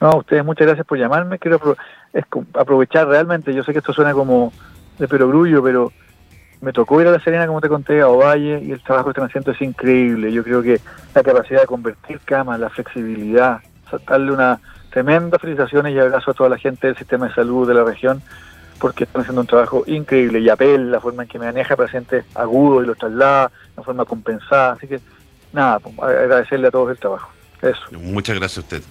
No, 0.00 0.10
a 0.10 0.16
ustedes 0.16 0.44
muchas 0.44 0.66
gracias 0.66 0.86
por 0.86 0.98
llamarme. 0.98 1.38
Quiero 1.38 1.76
aprovechar 2.54 3.06
realmente, 3.06 3.54
yo 3.54 3.62
sé 3.62 3.72
que 3.72 3.78
esto 3.78 3.92
suena 3.92 4.12
como 4.12 4.52
de 4.98 5.08
perogrullo, 5.08 5.62
pero 5.62 5.92
me 6.60 6.72
tocó 6.72 7.00
ir 7.00 7.06
a 7.06 7.10
La 7.10 7.20
Serena, 7.20 7.46
como 7.46 7.60
te 7.60 7.68
conté, 7.68 8.00
a 8.00 8.08
Ovalle, 8.08 8.60
y 8.62 8.72
el 8.72 8.82
trabajo 8.82 9.06
que 9.06 9.10
están 9.10 9.26
haciendo 9.26 9.52
es 9.52 9.60
increíble. 9.60 10.32
Yo 10.32 10.42
creo 10.42 10.62
que 10.62 10.80
la 11.14 11.22
capacidad 11.22 11.60
de 11.60 11.66
convertir 11.66 12.20
camas, 12.24 12.58
la 12.58 12.70
flexibilidad, 12.70 13.60
darle 14.06 14.32
una 14.32 14.60
tremendas 14.94 15.40
felicitaciones 15.40 15.92
y 15.92 15.98
abrazo 15.98 16.30
a 16.30 16.34
toda 16.34 16.48
la 16.48 16.56
gente 16.56 16.86
del 16.86 16.96
sistema 16.96 17.26
de 17.26 17.34
salud 17.34 17.66
de 17.66 17.74
la 17.74 17.82
región 17.82 18.22
porque 18.78 19.04
están 19.04 19.22
haciendo 19.22 19.40
un 19.40 19.46
trabajo 19.46 19.82
increíble 19.88 20.38
y 20.38 20.48
apel 20.48 20.92
la 20.92 21.00
forma 21.00 21.24
en 21.24 21.28
que 21.28 21.38
maneja 21.38 21.74
pacientes 21.74 22.24
agudos 22.34 22.84
y 22.84 22.86
los 22.86 22.96
traslada 22.96 23.50
de 23.76 23.82
forma 23.82 24.04
compensada. 24.04 24.74
Así 24.74 24.86
que 24.86 25.00
nada, 25.52 25.80
pues, 25.80 25.98
agradecerle 25.98 26.68
a 26.68 26.70
todos 26.70 26.90
el 26.90 26.98
trabajo. 26.98 27.28
Eso. 27.60 27.80
Muchas 27.92 28.36
gracias 28.38 28.58
a 28.58 28.60
usted. 28.60 28.82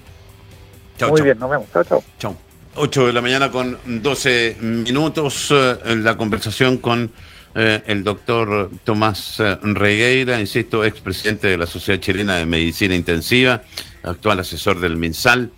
Chao, 0.97 1.09
Muy 1.09 1.21
bien, 1.21 1.39
nos 1.39 1.49
vemos. 1.49 1.71
Chao, 1.71 1.83
chao. 1.83 2.03
Chao. 2.17 2.52
8 2.75 3.07
de 3.07 3.13
la 3.13 3.21
mañana 3.21 3.51
con 3.51 3.77
12 3.85 4.57
minutos 4.61 5.49
eh, 5.51 5.95
la 5.97 6.17
conversación 6.17 6.77
con 6.77 7.11
eh, 7.55 7.83
el 7.85 8.03
doctor 8.03 8.71
Tomás 8.83 9.39
eh, 9.39 9.57
Regueira, 9.61 10.39
insisto, 10.39 10.83
expresidente 10.83 11.47
de 11.47 11.57
la 11.57 11.67
Sociedad 11.67 11.99
Chilena 11.99 12.37
de 12.37 12.47
Medicina 12.47 12.95
Intensiva, 12.95 13.61
actual 14.01 14.39
asesor 14.39 14.79
del 14.79 14.97
MinSal. 14.97 15.51